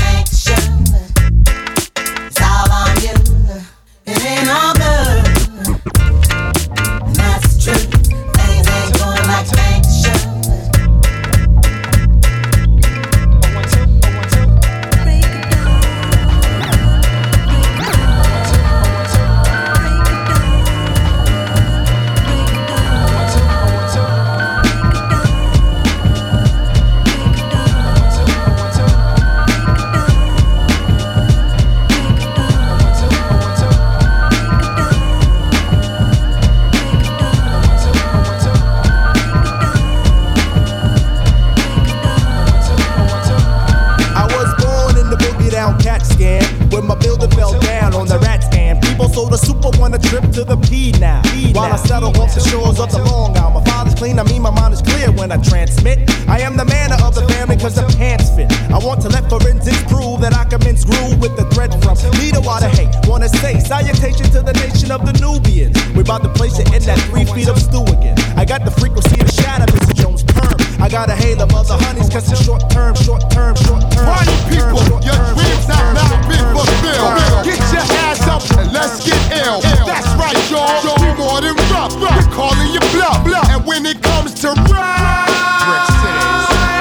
of 67.50 67.58
stew 67.58 67.82
again. 67.90 68.14
I 68.38 68.44
got 68.44 68.64
the 68.64 68.70
frequency 68.70 69.16
to 69.16 69.28
shatter 69.28 69.66
Mr. 69.74 69.94
Jones 69.94 70.22
perm. 70.22 70.54
I 70.80 70.88
got 70.88 71.10
a 71.10 71.16
halo 71.16 71.44
of 71.44 71.66
the 71.66 71.76
honeys 71.76 72.08
cause 72.08 72.30
it's 72.30 72.42
short 72.42 72.62
term, 72.70 72.94
short 72.94 73.26
term, 73.30 73.54
short 73.66 73.82
term. 73.90 74.06
Party 74.06 74.30
term, 74.30 74.50
people, 74.54 74.80
short 74.86 75.02
your 75.04 75.18
term, 75.18 75.34
dreams 75.34 75.66
have 75.66 75.82
term, 75.82 75.96
short 75.98 76.22
been 76.30 76.38
term, 76.40 76.54
fulfilled. 76.56 77.14
term. 77.18 77.42
Get 77.44 77.60
your 77.74 77.86
ass 78.06 78.22
up 78.30 78.42
and 78.56 78.72
let's 78.72 79.02
get 79.02 79.20
ill. 79.42 79.60
That's 79.84 80.08
right, 80.14 80.38
y'all. 80.48 80.78
We 81.02 81.10
more 81.18 81.42
than 81.42 81.58
rough. 81.74 81.92
We're 81.98 82.30
calling 82.32 82.70
you 82.70 82.80
bluff. 82.94 83.20
And 83.50 83.66
when 83.66 83.84
it 83.84 84.00
comes 84.00 84.32
to 84.46 84.54
rap, 84.70 85.28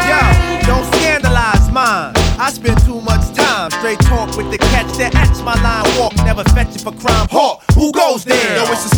Yo, 0.05 0.21
don't 0.69 0.85
scandalize 0.93 1.65
mine. 1.73 2.13
I 2.39 2.51
spend 2.53 2.79
too 2.85 3.01
much 3.01 3.25
time 3.35 3.69
straight 3.71 3.99
talk 3.99 4.37
with 4.37 4.49
the 4.51 4.57
catch 4.71 4.87
that 4.97 5.13
etch 5.15 5.43
my 5.43 5.55
line 5.61 5.83
walk. 5.99 6.15
Never 6.23 6.43
fetch 6.55 6.75
it 6.75 6.81
for 6.81 6.93
crime. 6.93 7.27
Hawk, 7.29 7.63
who 7.75 7.91
goes 7.91 8.23
there? 8.23 8.55
Yo, 8.55 8.71
it's 8.71 8.85
a 8.85 8.95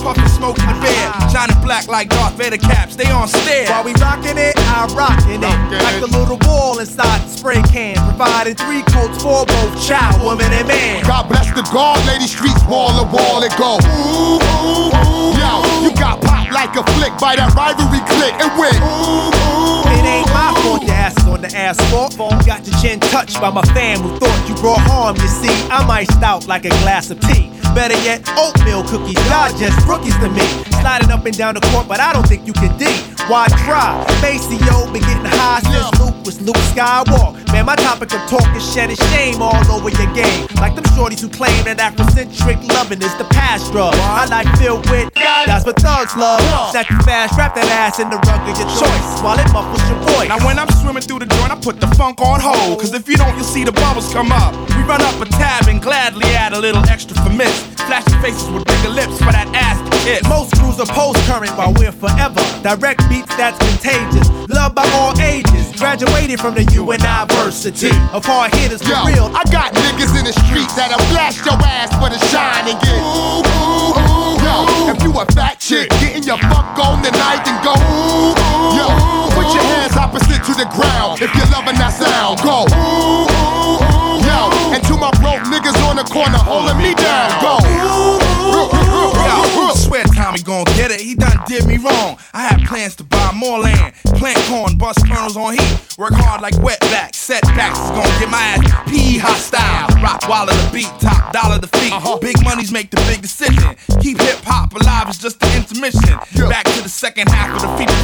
squeeze 0.00 0.16
of 0.16 0.24
five 0.24 0.24
fingers, 0.24 0.24
puffing 0.24 0.28
smoke 0.28 0.58
in 0.58 0.66
the 0.66 0.80
bed. 0.80 1.30
Shining 1.30 1.60
black 1.62 1.88
like 1.88 2.08
Darth 2.08 2.34
Vader 2.34 2.56
caps, 2.56 2.96
they 2.96 3.10
on 3.10 3.28
stare. 3.28 3.68
While 3.68 3.84
we 3.84 3.92
rockin' 3.94 4.38
it, 4.38 4.54
I 4.56 4.86
rockin' 4.94 5.42
it. 5.42 5.82
Like 5.82 6.00
the 6.00 6.08
little 6.08 6.38
wall 6.46 6.78
inside 6.78 7.22
the 7.22 7.28
spray 7.28 7.62
can. 7.62 7.96
Providing 7.96 8.54
three 8.54 8.82
coats 8.82 9.22
for 9.22 9.46
both 9.46 9.72
child, 9.86 10.22
woman, 10.22 10.52
and 10.52 10.68
man. 10.68 11.04
God 11.04 11.28
bless 11.28 11.48
the 11.52 11.62
guard, 11.72 12.00
lady 12.06 12.26
streets 12.26 12.62
wall 12.66 12.88
to 12.98 13.04
wall 13.10 13.42
it 13.42 13.52
go. 13.56 13.78
Ooh, 13.84 14.40
ooh, 14.40 14.88
ooh. 14.88 15.36
Yo, 15.36 15.52
you 15.82 15.92
got 15.94 16.20
popped 16.22 16.52
like 16.52 16.74
a 16.76 16.84
flick 16.96 17.14
by 17.20 17.36
that 17.36 17.52
rivalry 17.54 18.02
click 18.08 18.34
and 18.40 18.50
went. 18.58 18.76
Ooh, 18.80 19.39
ass 21.70 21.78
is 21.78 21.92
on 21.92 22.10
the 22.10 22.24
asphalt. 22.24 22.46
Got 22.46 22.66
your 22.66 22.76
chin 22.80 23.00
touched 23.00 23.40
by 23.40 23.50
my 23.50 23.62
fam 23.74 24.00
who 24.00 24.18
thought 24.18 24.48
you 24.48 24.54
brought 24.56 24.80
harm. 24.80 25.16
You 25.16 25.28
see, 25.28 25.54
I'm 25.70 25.90
iced 25.90 26.22
out 26.22 26.46
like 26.46 26.64
a 26.64 26.70
glass 26.82 27.10
of 27.10 27.20
tea. 27.20 27.50
Better 27.74 27.94
yet, 28.02 28.26
oatmeal 28.36 28.82
cookies. 28.82 29.14
Y'all 29.30 29.50
just 29.56 29.78
rookies 29.86 30.16
to 30.18 30.28
me. 30.28 30.46
Sliding 30.82 31.10
up 31.10 31.24
and 31.24 31.36
down 31.36 31.54
the 31.54 31.60
court, 31.70 31.86
but 31.86 32.00
I 32.00 32.12
don't 32.12 32.26
think 32.26 32.46
you 32.46 32.52
can 32.52 32.76
D. 32.78 32.86
Why 33.28 33.46
try? 33.62 34.04
Maseo 34.18 34.92
been 34.92 35.02
getting 35.02 35.24
high 35.38 35.60
since 35.60 36.00
Luke 36.00 36.18
was 36.26 36.40
Luke 36.42 36.58
Skywalker. 36.74 37.38
Man, 37.52 37.66
my 37.66 37.76
topic 37.76 38.12
of 38.12 38.22
talk 38.28 38.46
is 38.56 38.66
shedding 38.74 38.96
shame 39.14 39.40
all 39.40 39.54
over 39.70 39.90
your 39.90 40.12
game. 40.14 40.46
Like 40.56 40.74
them 40.74 40.84
shorties 40.98 41.20
who 41.20 41.28
claim 41.28 41.62
that 41.64 41.78
Afrocentric 41.78 42.66
loving 42.74 43.02
is 43.02 43.14
the 43.18 43.24
past 43.30 43.70
drug. 43.70 43.94
I 43.94 44.26
like 44.26 44.48
filled 44.58 44.88
with 44.90 45.10
that's 45.46 45.64
what 45.64 45.76
thugs 45.80 46.16
love. 46.16 46.40
Snatch 46.70 46.90
you 46.90 46.98
fast, 47.02 47.36
wrap 47.36 47.54
that 47.54 47.68
ass 47.68 47.98
in 48.00 48.10
the 48.10 48.16
rug 48.16 48.40
of 48.48 48.56
your 48.56 48.70
choice 48.80 49.08
while 49.22 49.38
it 49.38 49.50
muffles 49.52 49.82
your 49.88 49.98
voice. 50.08 50.28
Now 50.28 50.40
when 50.44 50.58
I'm 50.58 50.70
swimming 50.80 51.02
through 51.02 51.20
the 51.20 51.26
joint, 51.26 51.52
I 51.52 51.59
put 51.60 51.80
the 51.80 51.86
funk 51.94 52.20
on 52.20 52.40
hold. 52.40 52.80
Cause 52.80 52.92
if 52.94 53.08
you 53.08 53.16
don't, 53.16 53.34
you'll 53.36 53.44
see 53.44 53.64
the 53.64 53.72
bubbles 53.72 54.12
come 54.12 54.32
up. 54.32 54.56
We 54.76 54.82
run 54.88 55.02
up 55.02 55.20
a 55.20 55.26
tab 55.26 55.68
and 55.68 55.80
gladly 55.80 56.26
add 56.32 56.52
a 56.52 56.58
little 56.58 56.82
extra 56.88 57.16
for 57.22 57.30
miss. 57.30 57.52
Flashing 57.86 58.20
faces 58.20 58.48
with 58.50 58.64
bigger 58.64 58.88
lips 58.88 59.18
for 59.18 59.32
that 59.32 59.48
ass 59.52 59.76
to 59.84 59.92
kiss. 60.04 60.24
Most 60.28 60.56
crews 60.56 60.80
are 60.80 60.88
post 60.88 61.20
current 61.28 61.52
while 61.56 61.72
we're 61.76 61.92
forever. 61.92 62.40
Direct 62.64 63.00
beats 63.08 63.34
that's 63.36 63.58
contagious. 63.60 64.28
Loved 64.48 64.74
by 64.74 64.88
all 64.96 65.12
ages. 65.20 65.72
Graduated 65.76 66.40
from 66.40 66.54
the 66.54 66.64
university 66.72 67.92
of 68.12 68.24
hard 68.24 68.54
hitters 68.54 68.82
for 68.82 68.96
Yo, 68.96 69.04
real. 69.04 69.28
I 69.36 69.44
got 69.52 69.72
niggas 69.74 70.16
in 70.16 70.24
the 70.24 70.34
streets 70.48 70.74
that'll 70.74 71.00
blast 71.12 71.44
your 71.44 71.60
ass 71.60 71.92
for 72.00 72.08
the 72.08 72.20
shine 72.32 72.68
and 72.68 72.78
get 72.80 72.96
ooh, 73.00 73.44
ooh, 73.44 73.92
ooh. 74.00 74.36
Yo, 74.40 74.92
if 74.92 75.02
you 75.02 75.12
a 75.12 75.24
fat 75.32 75.60
chick, 75.60 75.90
getting 76.00 76.24
your 76.24 76.38
fuck 76.38 76.78
on 76.80 77.02
tonight 77.04 77.44
and 77.44 77.58
go 77.64 77.74
ooh. 77.76 78.39
Yo, 78.76 78.86
put 79.34 79.46
your 79.54 79.64
hands 79.64 79.96
opposite 79.96 80.42
to 80.44 80.52
the 80.54 80.68
ground 80.74 81.22
if 81.22 81.34
you're 81.34 81.50
loving 81.50 81.76
that 81.76 81.92
sound. 81.94 82.40
Go. 82.42 82.66
Yo, 84.26 84.50
and 84.74 84.82
to 84.84 84.96
my 84.96 85.10
broke 85.22 85.44
niggas 85.48 85.76
on 85.88 85.96
the 85.96 86.04
corner 86.04 86.38
holding 86.38 86.78
me 86.78 86.94
down. 86.94 87.30
Go 87.40 87.58
Yo, 88.50 89.74
swear 89.74 90.04
Tommy 90.04 90.40
gon' 90.40 90.64
get 90.76 90.90
it. 90.90 91.00
He 91.00 91.14
done 91.14 91.38
did 91.46 91.66
me 91.66 91.76
wrong. 91.78 92.18
I 92.32 92.42
had 92.42 92.66
plans 92.66 92.96
to 92.96 93.04
buy 93.04 93.32
more 93.34 93.58
land, 93.60 93.94
plant 94.16 94.38
corn, 94.48 94.76
bust 94.78 95.06
kernels 95.06 95.36
on 95.36 95.54
heat, 95.54 95.98
work 95.98 96.12
hard 96.14 96.40
like 96.42 96.54
wetbacks. 96.54 97.16
Setbacks 97.16 97.78
is 97.78 97.90
gon' 97.90 98.20
get 98.20 98.30
my 98.30 98.42
ass 98.42 98.88
P 98.88 99.18
hostile. 99.18 100.02
Rock 100.02 100.28
wallet 100.28 100.54
the 100.54 100.70
beat, 100.72 100.92
top 101.00 101.32
dollar 101.32 101.58
the 101.58 101.68
feet. 101.78 101.92
Uh-huh. 101.92 102.18
Big 102.18 102.36
money's 102.44 102.72
make 102.72 102.90
the 102.90 102.96
big 103.08 103.22
decision. 103.22 103.76
Keep 104.00 104.20
hip 104.20 104.38
hop 104.44 104.74
alive 104.74 105.08
is 105.08 105.18
just 105.18 105.40
the 105.40 105.46
intermission. 105.56 106.18
Back 106.48 106.64
to 106.64 106.82
the 106.82 106.88
second 106.88 107.28
half 107.28 107.54
of 107.56 107.62
the 107.62 107.70
feature 107.78 107.99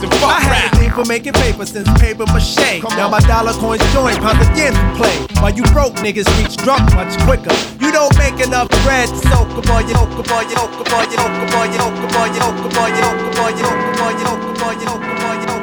stacks 0.00 0.14
and 0.14 0.20
fuck 0.20 0.36
I 0.36 0.40
had 0.40 0.50
rap. 0.50 0.72
a 0.72 0.76
thing 0.76 0.90
for 0.90 1.04
making 1.04 1.32
paper 1.34 1.66
since 1.66 1.88
paper 2.00 2.24
mache. 2.32 2.82
Now 2.96 3.08
my 3.08 3.20
dollar 3.20 3.52
coins 3.52 3.82
join 3.92 4.16
pounds 4.16 4.46
again 4.48 4.74
play. 4.96 5.12
While 5.40 5.54
you 5.54 5.62
broke 5.74 5.94
niggas 6.00 6.28
reach 6.38 6.56
drunk 6.56 6.92
much 6.94 7.12
quicker. 7.24 7.52
You 7.80 7.92
don't 7.92 8.16
make 8.18 8.40
enough 8.40 8.68
bread 8.84 9.08
to 9.08 9.16
soak 9.28 9.50
up 9.56 9.68
all 9.68 9.82
your 9.82 9.96
soak 9.96 10.18
up 10.18 10.30
all 10.30 10.42
your 10.42 10.56
soak 10.56 10.72
up 10.80 10.92
all 10.92 11.04
your 11.04 11.18
soak 11.18 11.36
up 11.40 11.54
all 11.54 11.66
your 11.66 11.80
soak 11.80 11.96
up 12.00 12.16
all 12.16 12.26
your 12.26 12.40
soak 12.40 12.64
up 12.64 12.76
all 12.76 12.88
your 12.88 13.02
soak 13.02 13.20
up 13.20 13.20
all 13.20 13.20
your 13.20 13.20
soak 13.20 13.20
up 13.20 13.40
all 13.40 13.50
your 13.50 13.64
soak 13.64 13.80
up 13.80 14.00
all 14.00 14.12
your 14.12 14.26
soak 14.26 14.44
up 14.48 14.62
all 14.62 14.72
your 14.72 14.88
soak 14.88 15.02
up 15.02 15.24
all 15.24 15.34
your 15.34 15.48
soak 15.48 15.59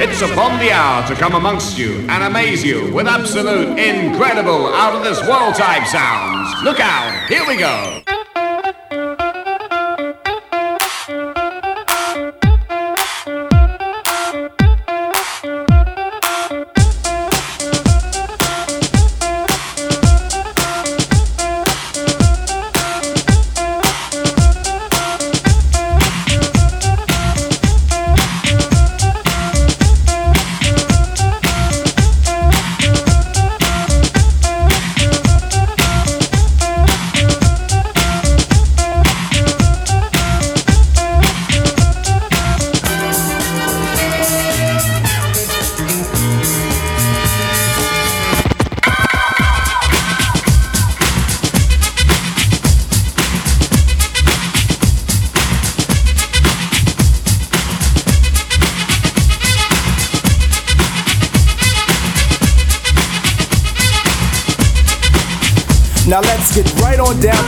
It's 0.00 0.22
upon 0.22 0.60
the 0.60 0.70
hour 0.70 1.04
to 1.08 1.14
come 1.16 1.34
amongst 1.34 1.76
you 1.76 2.06
and 2.08 2.22
amaze 2.22 2.62
you 2.62 2.92
with 2.92 3.08
absolute, 3.08 3.76
incredible, 3.76 4.68
out 4.68 4.94
of 4.94 5.02
this 5.02 5.20
world 5.26 5.56
type 5.56 5.88
sounds. 5.88 6.62
Look 6.62 6.78
out, 6.78 7.28
here 7.28 7.44
we 7.44 7.56
go. 7.56 8.07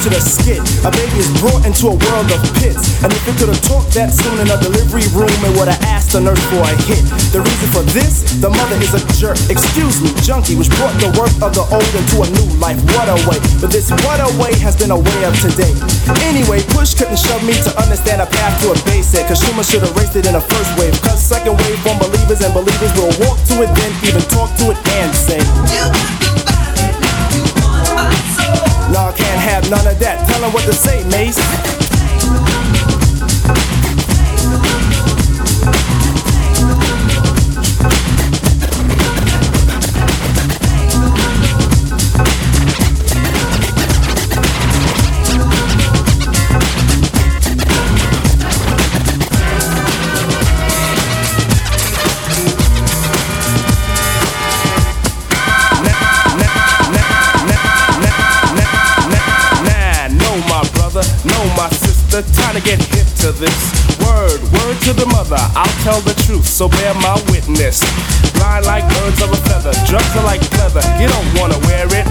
To 0.01 0.09
the 0.09 0.21
skit. 0.21 0.65
A 0.81 0.91
baby 0.91 1.21
is 1.21 1.29
brought 1.45 1.69
into 1.69 1.93
a 1.93 1.97
world 1.97 2.29
of 2.33 2.41
pits. 2.57 3.05
And 3.05 3.13
if 3.13 3.21
it 3.29 3.37
could 3.37 3.53
have 3.53 3.61
talked 3.61 3.93
that 4.01 4.09
soon 4.09 4.33
in 4.41 4.49
a 4.49 4.57
delivery 4.57 5.05
room, 5.13 5.29
it 5.45 5.53
would 5.61 5.69
have 5.69 5.83
asked 5.85 6.17
the 6.17 6.25
nurse 6.25 6.41
for 6.49 6.65
a 6.65 6.73
hit. 6.89 7.05
The 7.37 7.45
reason 7.45 7.69
for 7.69 7.85
this, 7.93 8.25
the 8.41 8.49
mother 8.49 8.81
is 8.81 8.97
a 8.97 9.03
jerk. 9.21 9.37
Excuse 9.53 10.01
me, 10.01 10.09
junkie, 10.25 10.57
which 10.57 10.73
brought 10.81 10.97
the 11.05 11.13
work 11.21 11.33
of 11.45 11.53
the 11.53 11.65
old 11.69 11.93
into 11.93 12.25
a 12.25 12.29
new 12.33 12.49
life. 12.57 12.81
What 12.97 13.13
a 13.13 13.17
way. 13.29 13.37
But 13.61 13.77
this 13.77 13.93
what 14.09 14.25
a 14.25 14.31
way 14.41 14.57
has 14.65 14.73
been 14.73 14.89
a 14.89 15.01
way 15.01 15.21
of 15.29 15.37
today. 15.37 15.77
Anyway, 16.25 16.65
push 16.73 16.97
couldn't 16.97 17.21
shove 17.21 17.45
me 17.45 17.53
to 17.69 17.71
understand 17.77 18.25
a 18.25 18.29
path 18.29 18.57
to 18.65 18.73
a 18.73 18.77
base 18.89 19.13
set. 19.13 19.29
Cause 19.29 19.45
Schumer 19.45 19.67
should 19.67 19.85
have 19.85 19.93
raced 20.01 20.17
it 20.17 20.25
in 20.25 20.33
a 20.33 20.41
first 20.41 20.71
wave. 20.81 20.97
Cause 21.05 21.21
second 21.21 21.61
wave 21.61 21.79
from 21.85 22.01
believers 22.01 22.41
and 22.41 22.57
believers 22.57 22.93
will 22.97 23.13
walk 23.21 23.37
to 23.53 23.61
it, 23.61 23.71
then 23.77 23.93
even 24.09 24.25
talk 24.33 24.49
to 24.65 24.73
it 24.73 24.79
and 24.97 25.13
say. 25.13 26.50
Have 29.41 29.71
none 29.71 29.87
of 29.87 29.99
that. 30.01 30.29
Tell 30.29 30.41
them 30.43 30.53
what 30.53 30.65
to 30.65 30.73
say, 30.73 31.03
Mace. 31.05 31.80
So 66.61 66.69
bear 66.69 66.93
my 67.01 67.17
witness. 67.33 67.81
Blind 68.37 68.67
like 68.69 68.85
birds 68.93 69.17
of 69.25 69.33
a 69.33 69.41
feather, 69.49 69.73
drugs 69.89 70.13
are 70.13 70.29
like 70.29 70.45
leather. 70.61 70.85
You 71.01 71.09
don't 71.09 71.29
wanna 71.41 71.57
wear 71.65 71.89
it. 71.89 72.05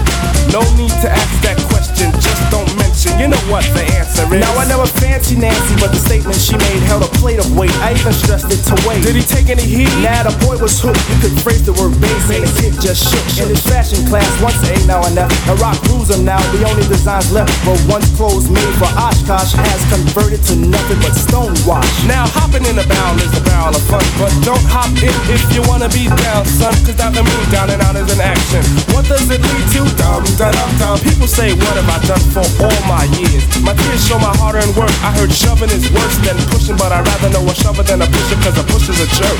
No 0.50 0.58
need 0.74 0.90
to 1.06 1.06
ask 1.06 1.30
that 1.46 1.54
question, 1.70 2.10
just 2.18 2.42
don't 2.50 2.66
mention. 2.74 3.14
You 3.22 3.30
know 3.30 3.38
what 3.46 3.62
the 3.78 3.86
answer 3.94 4.26
is. 4.26 4.42
Now 4.42 4.50
I 4.58 4.66
never 4.66 4.90
fancy 4.98 5.38
Nancy, 5.38 5.78
but 5.78 5.94
the 5.94 6.02
statement 6.02 6.34
she 6.34 6.58
made 6.58 6.82
held 6.90 7.06
a 7.06 7.10
plate 7.22 7.38
of 7.38 7.46
weight. 7.54 7.70
I 7.78 7.94
even 7.94 8.10
it 8.50 8.62
to 8.68 8.76
wait. 8.86 9.02
Did 9.02 9.16
he 9.16 9.22
take 9.22 9.48
any 9.48 9.64
heat? 9.64 9.90
Nah, 10.02 10.26
the 10.26 10.34
boy 10.44 10.58
was 10.58 10.78
hooked. 10.82 11.00
You 11.10 11.16
could 11.22 11.34
phrase 11.40 11.62
the 11.62 11.74
word 11.74 11.94
bass, 12.02 12.26
and 12.30 12.42
his 12.42 12.56
hip 12.58 12.74
just 12.82 13.06
shook. 13.06 13.24
In 13.42 13.54
his 13.54 13.62
fashion 13.62 14.02
class, 14.10 14.28
once 14.42 14.58
A, 14.66 14.74
now 14.86 15.02
and 15.06 15.16
F. 15.16 15.30
A 15.48 15.54
rock 15.62 15.78
rules 15.88 16.10
him 16.10 16.24
now. 16.24 16.38
The 16.54 16.66
only 16.66 16.86
designs 16.90 17.30
left 17.30 17.50
were 17.64 17.78
once 17.86 18.10
clothes 18.18 18.50
made 18.50 18.74
for 18.76 18.90
Oshkosh 18.98 19.54
has 19.54 19.80
converted 19.88 20.42
to 20.50 20.54
nothing 20.58 20.98
but 21.00 21.14
stonewash. 21.14 21.88
Now 22.06 22.26
hopping 22.26 22.66
in 22.66 22.76
the 22.76 22.86
barrel 22.86 23.18
is 23.22 23.32
a 23.38 23.42
barrel 23.46 23.74
of 23.74 23.84
fun, 23.86 24.04
but 24.18 24.32
don't 24.42 24.64
hop 24.66 24.90
in 24.98 25.14
if 25.30 25.42
you 25.54 25.62
wanna 25.70 25.88
be 25.94 26.10
down, 26.10 26.44
son. 26.46 26.74
Cause 26.82 26.98
the 26.98 27.22
moon, 27.22 27.44
down 27.50 27.70
and 27.70 27.80
out 27.82 27.96
is 27.96 28.08
an 28.10 28.20
action. 28.20 28.62
What 28.94 29.06
does 29.06 29.28
it 29.30 29.40
lead 29.40 29.66
to? 29.76 29.82
Dum 30.00 30.24
dum 30.40 30.70
dum. 30.80 30.96
People 31.04 31.28
say, 31.28 31.52
what 31.52 31.74
have 31.76 31.90
I 31.90 31.98
done 32.08 32.24
for 32.32 32.44
all 32.64 32.80
my 32.88 33.04
years? 33.20 33.44
My 33.60 33.76
tears 33.76 34.02
show 34.06 34.18
my 34.18 34.32
hard 34.40 34.56
earned 34.56 34.74
work. 34.76 34.92
I 35.04 35.12
heard 35.12 35.32
shoving 35.32 35.70
is 35.70 35.86
worse 35.92 36.16
than 36.24 36.36
pushing, 36.48 36.76
but 36.80 36.92
I'd 36.92 37.04
rather 37.04 37.28
know 37.30 37.44
a 37.44 37.54
shover 37.54 37.84
than 37.84 38.00
a 38.00 38.08
pusher, 38.08 38.39
cause 38.42 38.58
a 38.58 38.64
pusher's 38.64 39.00
a 39.00 39.06
jerk. 39.06 39.38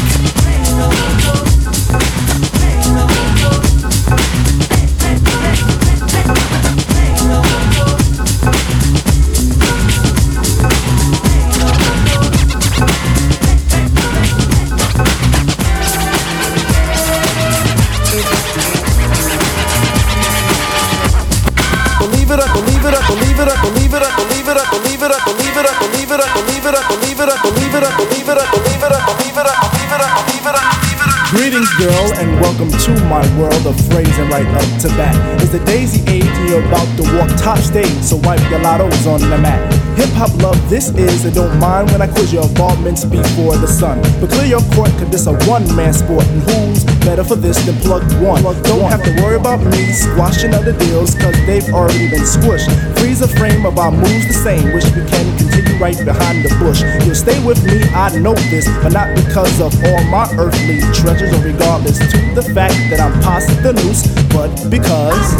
Girl, 31.80 32.12
and 32.18 32.30
welcome 32.42 32.68
to 32.68 32.90
my 33.06 33.24
world 33.38 33.66
of 33.66 33.74
phrasing 33.88 34.28
right 34.28 34.46
up 34.46 34.80
to 34.82 34.88
bat. 35.00 35.16
It's 35.40 35.50
the 35.50 35.64
daisy 35.64 36.02
age, 36.10 36.24
and 36.24 36.48
you're 36.50 36.62
about 36.62 36.84
to 36.98 37.16
walk 37.16 37.30
top 37.40 37.56
stage, 37.58 38.02
so 38.02 38.16
wipe 38.16 38.40
your 38.50 38.60
lottos 38.60 39.06
on 39.06 39.20
the 39.20 39.38
mat. 39.38 39.89
Hip 39.96 40.10
hop 40.16 40.30
love, 40.42 40.58
this 40.70 40.90
is, 40.90 41.24
and 41.24 41.34
don't 41.34 41.58
mind 41.58 41.90
when 41.90 42.02
I 42.02 42.06
quiz 42.06 42.32
your 42.32 42.44
involvements 42.44 43.04
before 43.04 43.56
the 43.56 43.66
sun. 43.66 44.00
But 44.20 44.30
clear 44.30 44.46
your 44.46 44.64
court, 44.74 44.90
cause 44.98 45.10
this 45.10 45.26
a 45.26 45.34
one 45.48 45.64
man 45.74 45.92
sport, 45.92 46.26
and 46.26 46.42
who's 46.42 46.84
better 47.04 47.24
for 47.24 47.36
this 47.36 47.58
than 47.66 47.76
Plug 47.76 48.02
One? 48.22 48.42
Don't 48.62 48.90
have 48.90 49.02
to 49.04 49.12
worry 49.22 49.36
about 49.36 49.60
me 49.60 49.92
squashing 49.92 50.54
other 50.54 50.72
deals, 50.72 51.14
cause 51.14 51.34
they've 51.46 51.68
already 51.72 52.08
been 52.08 52.24
squished. 52.24 52.68
Freeze 52.98 53.20
a 53.22 53.28
frame 53.28 53.66
of 53.66 53.78
our 53.78 53.90
moves 53.90 54.26
the 54.26 54.34
same, 54.34 54.72
wish 54.72 54.84
we 54.96 55.04
can 55.08 55.26
continue 55.38 55.76
right 55.80 55.98
behind 56.04 56.44
the 56.44 56.54
bush. 56.60 56.82
You'll 57.04 57.14
stay 57.14 57.42
with 57.44 57.64
me, 57.64 57.82
I 57.94 58.16
know 58.18 58.34
this, 58.52 58.66
but 58.82 58.92
not 58.92 59.14
because 59.16 59.60
of 59.60 59.72
all 59.84 60.04
my 60.04 60.28
earthly 60.38 60.80
treasures, 60.92 61.32
or 61.32 61.42
regardless 61.42 61.98
to 61.98 62.18
the 62.34 62.42
fact 62.54 62.74
that 62.90 63.00
I'm 63.00 63.12
past 63.20 63.48
the 63.62 63.72
noose, 63.72 64.06
but 64.28 64.50
because. 64.70 65.30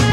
May 0.00 0.09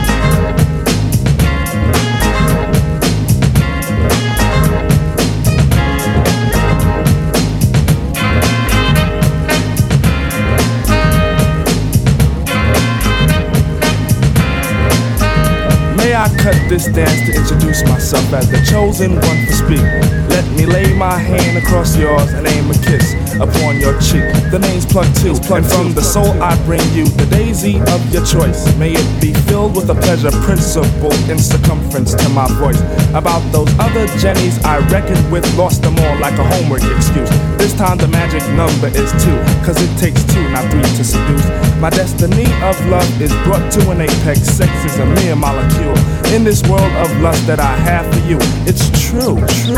I 16.17 16.35
cut 16.35 16.57
this 16.67 16.87
dance 16.87 17.29
to 17.29 17.31
introduce 17.37 17.83
myself 17.83 18.25
as 18.33 18.49
the 18.49 18.57
chosen 18.65 19.13
one 19.21 19.37
to 19.45 19.53
speak? 19.53 19.85
Let 20.33 20.49
me 20.57 20.65
lay 20.65 20.91
my 20.97 21.13
hand 21.13 21.61
across 21.61 21.95
yours 21.95 22.33
and 22.33 22.47
aim 22.47 22.71
a 22.71 22.73
kiss 22.73 23.13
upon 23.37 23.77
your 23.77 23.93
cheek. 24.01 24.25
The 24.49 24.57
name's 24.57 24.85
Plug 24.85 25.05
Two, 25.21 25.37
and 25.53 25.61
from 25.61 25.93
the 25.93 26.01
soul 26.01 26.33
I 26.41 26.57
bring 26.65 26.81
you 26.89 27.05
the 27.05 27.27
daisy 27.29 27.77
of 27.93 28.01
your 28.09 28.25
choice. 28.25 28.65
May 28.77 28.93
it 28.97 29.21
be 29.21 29.31
filled 29.45 29.75
with 29.75 29.93
a 29.93 29.95
pleasure 29.95 30.33
principle 30.41 31.13
in 31.29 31.37
circumference 31.37 32.15
to 32.15 32.29
my 32.29 32.49
voice. 32.57 32.81
About 33.13 33.45
those 33.53 33.69
other 33.77 34.09
Jennies 34.17 34.57
I 34.65 34.81
reckoned 34.89 35.31
with, 35.31 35.45
lost 35.53 35.83
them 35.83 35.99
all 36.01 36.17
like 36.17 36.39
a 36.39 36.45
homework 36.57 36.81
excuse. 36.97 37.29
This 37.61 37.77
time 37.77 37.97
the 37.99 38.07
magic 38.07 38.41
number 38.57 38.87
is 38.89 39.13
two, 39.21 39.37
cause 39.61 39.77
it 39.77 39.93
takes 40.01 40.25
two, 40.33 40.41
not 40.49 40.65
three 40.73 40.81
to 40.81 41.03
seduce. 41.03 41.45
My 41.77 41.91
destiny 41.91 42.49
of 42.65 42.73
love 42.89 43.21
is 43.21 43.29
brought 43.45 43.71
to 43.73 43.91
an 43.91 44.01
apex. 44.01 44.41
Sex 44.41 44.71
is 44.85 44.97
a 44.97 45.05
mere 45.05 45.35
molecule. 45.35 45.93
In 46.33 46.43
this 46.43 46.61
world 46.67 46.91
of 46.93 47.21
lust 47.21 47.45
that 47.47 47.59
I 47.59 47.75
have 47.77 48.05
for 48.13 48.19
you, 48.27 48.37
it's 48.65 48.89
true, 49.07 49.37
true. 49.63 49.77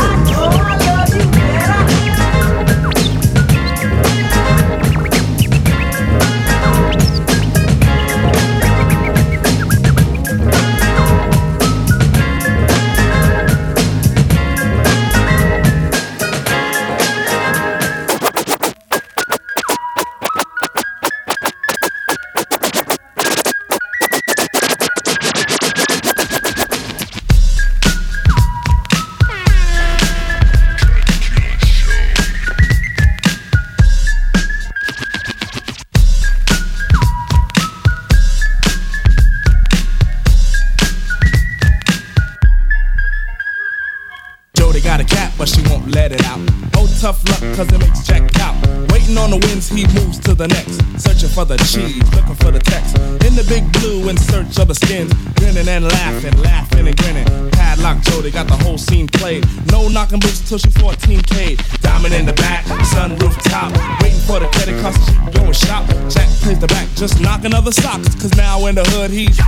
For 51.40 51.56
the 51.56 51.64
cheese, 51.64 52.02
looking 52.14 52.34
for 52.34 52.50
the 52.50 52.58
text. 52.58 52.96
In 53.24 53.34
the 53.34 53.44
big 53.48 53.64
blue, 53.72 54.08
in 54.10 54.16
search 54.16 54.58
of 54.58 54.68
the 54.68 54.74
skins. 54.74 55.12
Grinning 55.38 55.68
and 55.68 55.84
laughing, 55.84 56.36
laughing 56.42 56.86
and 56.86 56.96
grinning. 56.98 57.24
Padlock 57.52 58.02
Jody 58.02 58.30
got 58.30 58.46
the 58.46 58.56
whole 58.56 58.76
scene 58.76 59.06
played. 59.06 59.46
No 59.72 59.88
knocking 59.88 60.20
boots 60.20 60.46
till 60.46 60.58
she 60.58 60.68
14K. 60.68 61.56
Diamond 61.80 62.14
in 62.14 62.26
the 62.26 62.34
back, 62.34 62.64
sunroof 62.92 63.36
top. 63.48 63.72
Waiting 64.02 64.20
for 64.20 64.40
the 64.40 64.48
credit 64.48 64.80
card, 64.82 64.96
going 65.32 65.52
shop. 65.52 65.88
Jack 66.10 66.28
plays 66.42 66.58
the 66.58 66.66
back, 66.66 66.88
just 66.94 67.20
knocking 67.20 67.54
other 67.54 67.72
socks. 67.72 68.14
Cause 68.20 68.34
now 68.36 68.66
in 68.66 68.74
the 68.74 68.84
hood, 68.84 69.10
he's. 69.10 69.38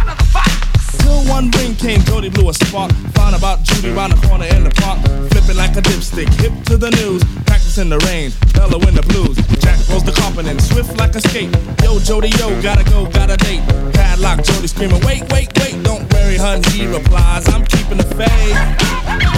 Till 1.02 1.22
one 1.26 1.50
ring 1.58 1.74
came, 1.74 2.00
Jody 2.02 2.30
blew 2.30 2.48
a 2.48 2.54
spark. 2.54 2.92
Found 3.18 3.34
about 3.34 3.62
Judy 3.62 3.90
round 3.90 4.12
the 4.12 4.26
corner 4.26 4.46
in 4.46 4.64
the 4.64 4.70
park. 4.70 4.98
Flipping 5.30 5.56
like 5.56 5.76
a 5.76 5.82
dipstick, 5.82 6.30
hip 6.40 6.52
to 6.66 6.76
the 6.76 6.90
news. 7.02 7.22
Practicing 7.44 7.88
the 7.88 7.98
rain, 8.06 8.30
Bella 8.54 8.78
in 8.88 8.94
the 8.94 9.02
blues. 9.02 9.36
Jack 9.58 9.78
rolls 9.88 10.04
the 10.04 10.12
carpet 10.12 10.46
swift 10.60 10.96
like 10.98 11.14
a 11.14 11.20
skate. 11.20 11.50
Yo, 11.82 11.98
Jody, 11.98 12.30
yo, 12.38 12.48
gotta 12.62 12.84
go, 12.90 13.06
got 13.06 13.30
a 13.30 13.36
date. 13.36 13.62
Padlock, 13.92 14.44
Jody 14.44 14.68
screaming, 14.68 15.04
wait, 15.04 15.22
wait, 15.32 15.50
wait, 15.58 15.82
don't 15.82 16.10
worry, 16.12 16.36
hun. 16.36 16.62
He 16.70 16.86
replies, 16.86 17.48
I'm 17.48 17.64
keeping 17.64 17.98
the 17.98 18.08
faith. 18.14 19.31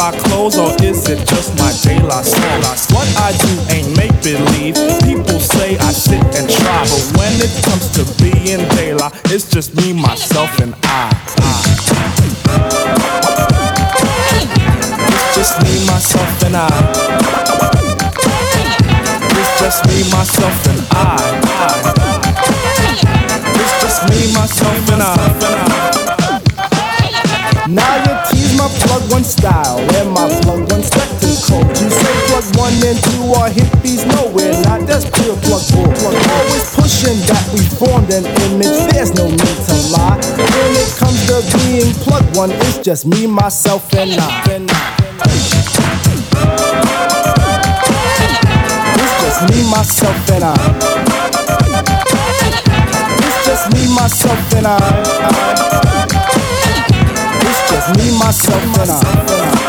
Daylight 0.00 0.24
clothes 0.24 0.56
or 0.56 0.72
is 0.82 1.06
it 1.10 1.28
just 1.28 1.58
my 1.58 1.70
De 1.82 2.00
La 2.06 2.22
song? 2.22 2.96
What 2.96 3.06
I 3.20 3.36
do 3.36 3.52
ain't 3.68 3.94
make 3.98 4.16
believe. 4.22 4.74
People 5.04 5.38
say 5.38 5.76
I 5.76 5.92
sit 5.92 6.24
and 6.40 6.48
try, 6.48 6.84
but 6.88 7.18
when 7.18 7.32
it 7.36 7.52
comes 7.68 7.90
to 7.96 8.04
being 8.16 8.66
De 8.76 8.94
La, 8.94 9.10
it's 9.26 9.50
just 9.50 9.76
me, 9.76 9.92
myself, 9.92 10.58
and 10.60 10.74
I. 10.84 11.12
I. 11.42 11.52
It's 15.04 15.36
just 15.36 15.60
me, 15.64 15.84
myself, 15.84 16.44
and 16.44 16.56
I. 16.56 16.68
It's 19.36 19.60
just 19.60 19.84
me, 19.86 20.10
myself, 20.10 20.66
and 20.66 20.80
I. 20.92 21.20
I. 21.44 21.76
It's 23.52 23.74
just 23.82 24.08
me, 24.08 24.32
myself, 24.32 24.92
and 24.92 25.02
I. 25.02 25.79
My 28.60 28.68
plug 28.84 29.10
one 29.10 29.24
style 29.24 29.80
and 29.80 30.10
my 30.12 30.28
plug 30.42 30.70
one 30.70 30.82
spectacle. 30.82 31.64
You 31.80 31.88
say 31.88 32.12
plug 32.28 32.44
one 32.60 32.76
and 32.84 33.00
two 33.08 33.32
are 33.32 33.48
hippies 33.48 34.04
nowhere, 34.04 34.52
not 34.68 34.84
that's 34.86 35.08
pure 35.08 35.34
plug 35.48 35.64
bull. 35.72 35.88
Plug 35.96 36.12
always 36.12 36.68
pushing 36.76 37.16
that 37.24 37.40
we 37.56 37.64
formed 37.80 38.12
an 38.12 38.28
image. 38.44 38.92
There's 38.92 39.14
no 39.14 39.24
need 39.24 39.40
to 39.64 39.74
lie. 39.96 40.20
When 40.36 40.76
it 40.76 40.92
comes 41.00 41.24
to 41.32 41.40
being 41.56 41.94
plug 42.04 42.36
one, 42.36 42.52
it's 42.52 42.84
just 42.84 43.06
me, 43.06 43.26
myself, 43.26 43.94
and 43.94 44.20
I. 44.20 44.44
It's 48.92 49.16
just 49.24 49.40
me, 49.48 49.64
myself, 49.70 50.30
and 50.36 50.44
I. 50.44 50.52
It's 53.24 53.40
just 53.46 53.72
me, 53.72 53.88
myself, 53.94 54.52
and 54.52 54.66
I. 54.66 54.76
Just 55.56 55.79
me, 57.96 58.16
myself, 58.18 58.62
and 58.78 58.90
I. 58.90 59.59